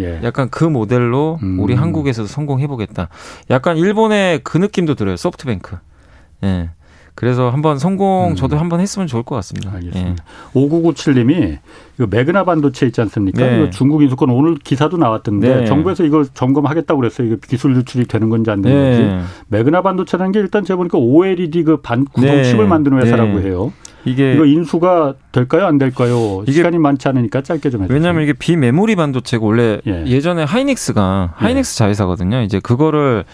[0.00, 0.20] 예.
[0.24, 1.60] 약간 그 모델로 음.
[1.60, 3.08] 우리 한국에서도 성공해보겠다.
[3.50, 5.16] 약간 일본의 그 느낌도 들어요.
[5.16, 5.76] 소프트뱅크.
[6.44, 6.70] 예.
[7.16, 8.34] 그래서 한번 성공 음.
[8.34, 9.72] 저도 한번 했으면 좋을 것 같습니다.
[9.72, 10.24] 알겠습니다.
[10.24, 10.58] 예.
[10.58, 11.58] 5997님이
[11.96, 13.38] 이거 매그나 반도체 있지 않습니까?
[13.46, 13.56] 네.
[13.56, 15.64] 이거 중국 인수권 오늘 기사도 나왔던데 네.
[15.64, 17.28] 정부에서 이걸 점검하겠다고 그랬어요.
[17.28, 18.98] 이거 기술 유출이 되는 건지 안 되는 네.
[18.98, 19.26] 건지.
[19.46, 22.68] 매그나 반도체라는 게 일단 제가 보니까 OLED 그 반 구동칩을 네.
[22.68, 23.46] 만드는 회사라고 네.
[23.46, 23.72] 해요.
[24.06, 26.44] 이게 이거 인수가 될까요, 안 될까요?
[26.46, 27.94] 시간이 많지 않으니까 짧게 좀 해주세요.
[27.96, 30.20] 왜냐하면 이게 비메모리 반도체가 원래 예.
[30.20, 31.78] 전에 하이닉스가 하이닉스 예.
[31.78, 32.42] 자회사거든요.
[32.42, 33.24] 이제 그거를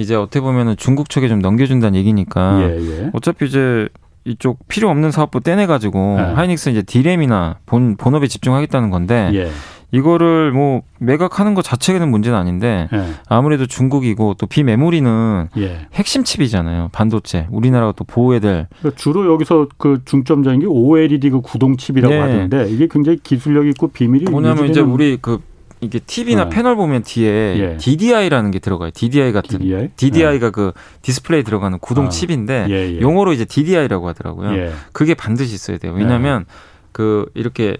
[0.00, 3.10] 이제 어떻게 보면은 중국 측에 좀 넘겨준다는 얘기니까 예, 예.
[3.12, 3.88] 어차피 이제
[4.24, 6.22] 이쪽 필요 없는 사업부 떼내가지고 예.
[6.34, 9.50] 하이닉스 이제 디램이나 본 본업에 집중하겠다는 건데 예.
[9.92, 13.04] 이거를 뭐 매각하는 것 자체는 문제는 아닌데 예.
[13.28, 15.86] 아무래도 중국이고 또 비메모리는 예.
[15.92, 21.40] 핵심 칩이잖아요 반도체 우리나라가 또 보호해야 될 그러니까 주로 여기서 그 중점적인 게 OLED 그
[21.40, 22.20] 구동 칩이라고 네.
[22.20, 25.40] 하던데 이게 굉장히 기술력 있고 비밀이 뭐냐면 이제 우리 그
[25.80, 26.50] 이게 TV나 네.
[26.50, 27.28] 패널 보면 뒤에
[27.58, 27.76] 예.
[27.78, 28.90] DDI라는 게 들어가요.
[28.92, 29.90] DDI 같은 DDI?
[29.96, 30.50] DDI가 네.
[30.50, 30.72] 그
[31.02, 32.08] 디스플레이 들어가는 구동 아.
[32.10, 33.00] 칩인데 예, 예.
[33.00, 34.52] 용어로 이제 DDI라고 하더라고요.
[34.56, 34.72] 예.
[34.92, 35.92] 그게 반드시 있어야 돼요.
[35.92, 36.54] 왜냐하면 네.
[36.92, 37.76] 그 이렇게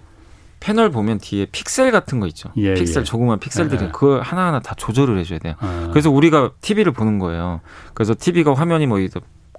[0.61, 2.51] 패널 보면 뒤에 픽셀 같은 거 있죠.
[2.57, 3.05] 예, 픽셀 예.
[3.05, 3.89] 조그만 픽셀들이 예.
[3.89, 5.55] 그걸 하나하나 다 조절을 해줘야 돼요.
[5.59, 5.89] 아.
[5.91, 7.61] 그래서 우리가 TV를 보는 거예요.
[7.95, 8.99] 그래서 TV가 화면이 뭐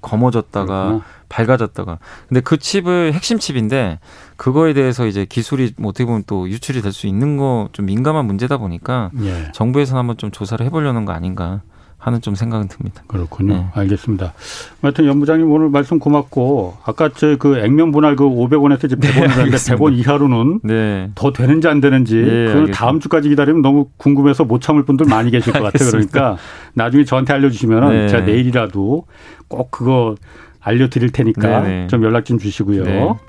[0.01, 1.05] 검어졌다가 그렇구나.
[1.29, 3.99] 밝아졌다가 근데 그 칩을 핵심 칩인데
[4.41, 8.25] 그거에 대해서 이제 기술이 뭐 어떻게 보면 또 유출이 될 수 있는 거 좀 민감한
[8.25, 9.51] 문제다 보니까 예.
[9.53, 11.61] 정부에서 한번 좀 조사를 해보려는 거 아닌가
[11.99, 13.03] 하는 좀 생각은 듭니다.
[13.05, 13.53] 그렇군요.
[13.53, 13.65] 네.
[13.75, 14.33] 알겠습니다.
[14.81, 19.27] 하여튼 연부장님 오늘 말씀 고맙고 아까 저 그 액면 분할 그 500원에서 이제 100원을 네,
[19.27, 21.11] 하는데 100원 이하로는 네.
[21.13, 25.29] 더 되는지 안 되는지 네, 그건 다음 주까지 기다리면 너무 궁금해서 못 참을 분들 많이
[25.29, 25.91] 계실 것 같아요.
[25.91, 26.37] 그러니까
[26.73, 28.07] 나중에 저한테 알려주시면 네.
[28.07, 29.05] 제가 내일이라도
[29.47, 30.15] 꼭 그거
[30.59, 31.87] 알려드릴 테니까 네, 네.
[31.87, 33.19] 좀 연락 좀 주시고요.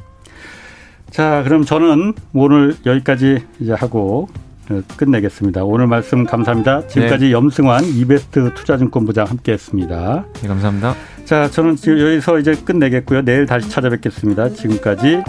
[1.12, 1.16] 네.
[1.16, 4.28] 자, 그럼 저는 오늘 여기까지 이제 하고
[4.96, 5.62] 끝내겠습니다.
[5.64, 6.86] 오늘 말씀 감사합니다.
[6.86, 7.32] 지금까지 네.
[7.32, 10.24] 염승환 이베스트 투자증권부장 함께했습니다.
[10.40, 10.94] 네, 감사합니다.
[11.26, 13.22] 자, 저는 지금 여기서 이제 끝내겠고요.
[13.22, 14.50] 내일 다시 찾아뵙겠습니다.
[14.50, 15.22] 지금까지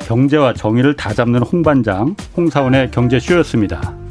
[0.00, 4.01] 경제와 정의를 다 잡는 홍반장 홍사원의 경제쇼였습니다.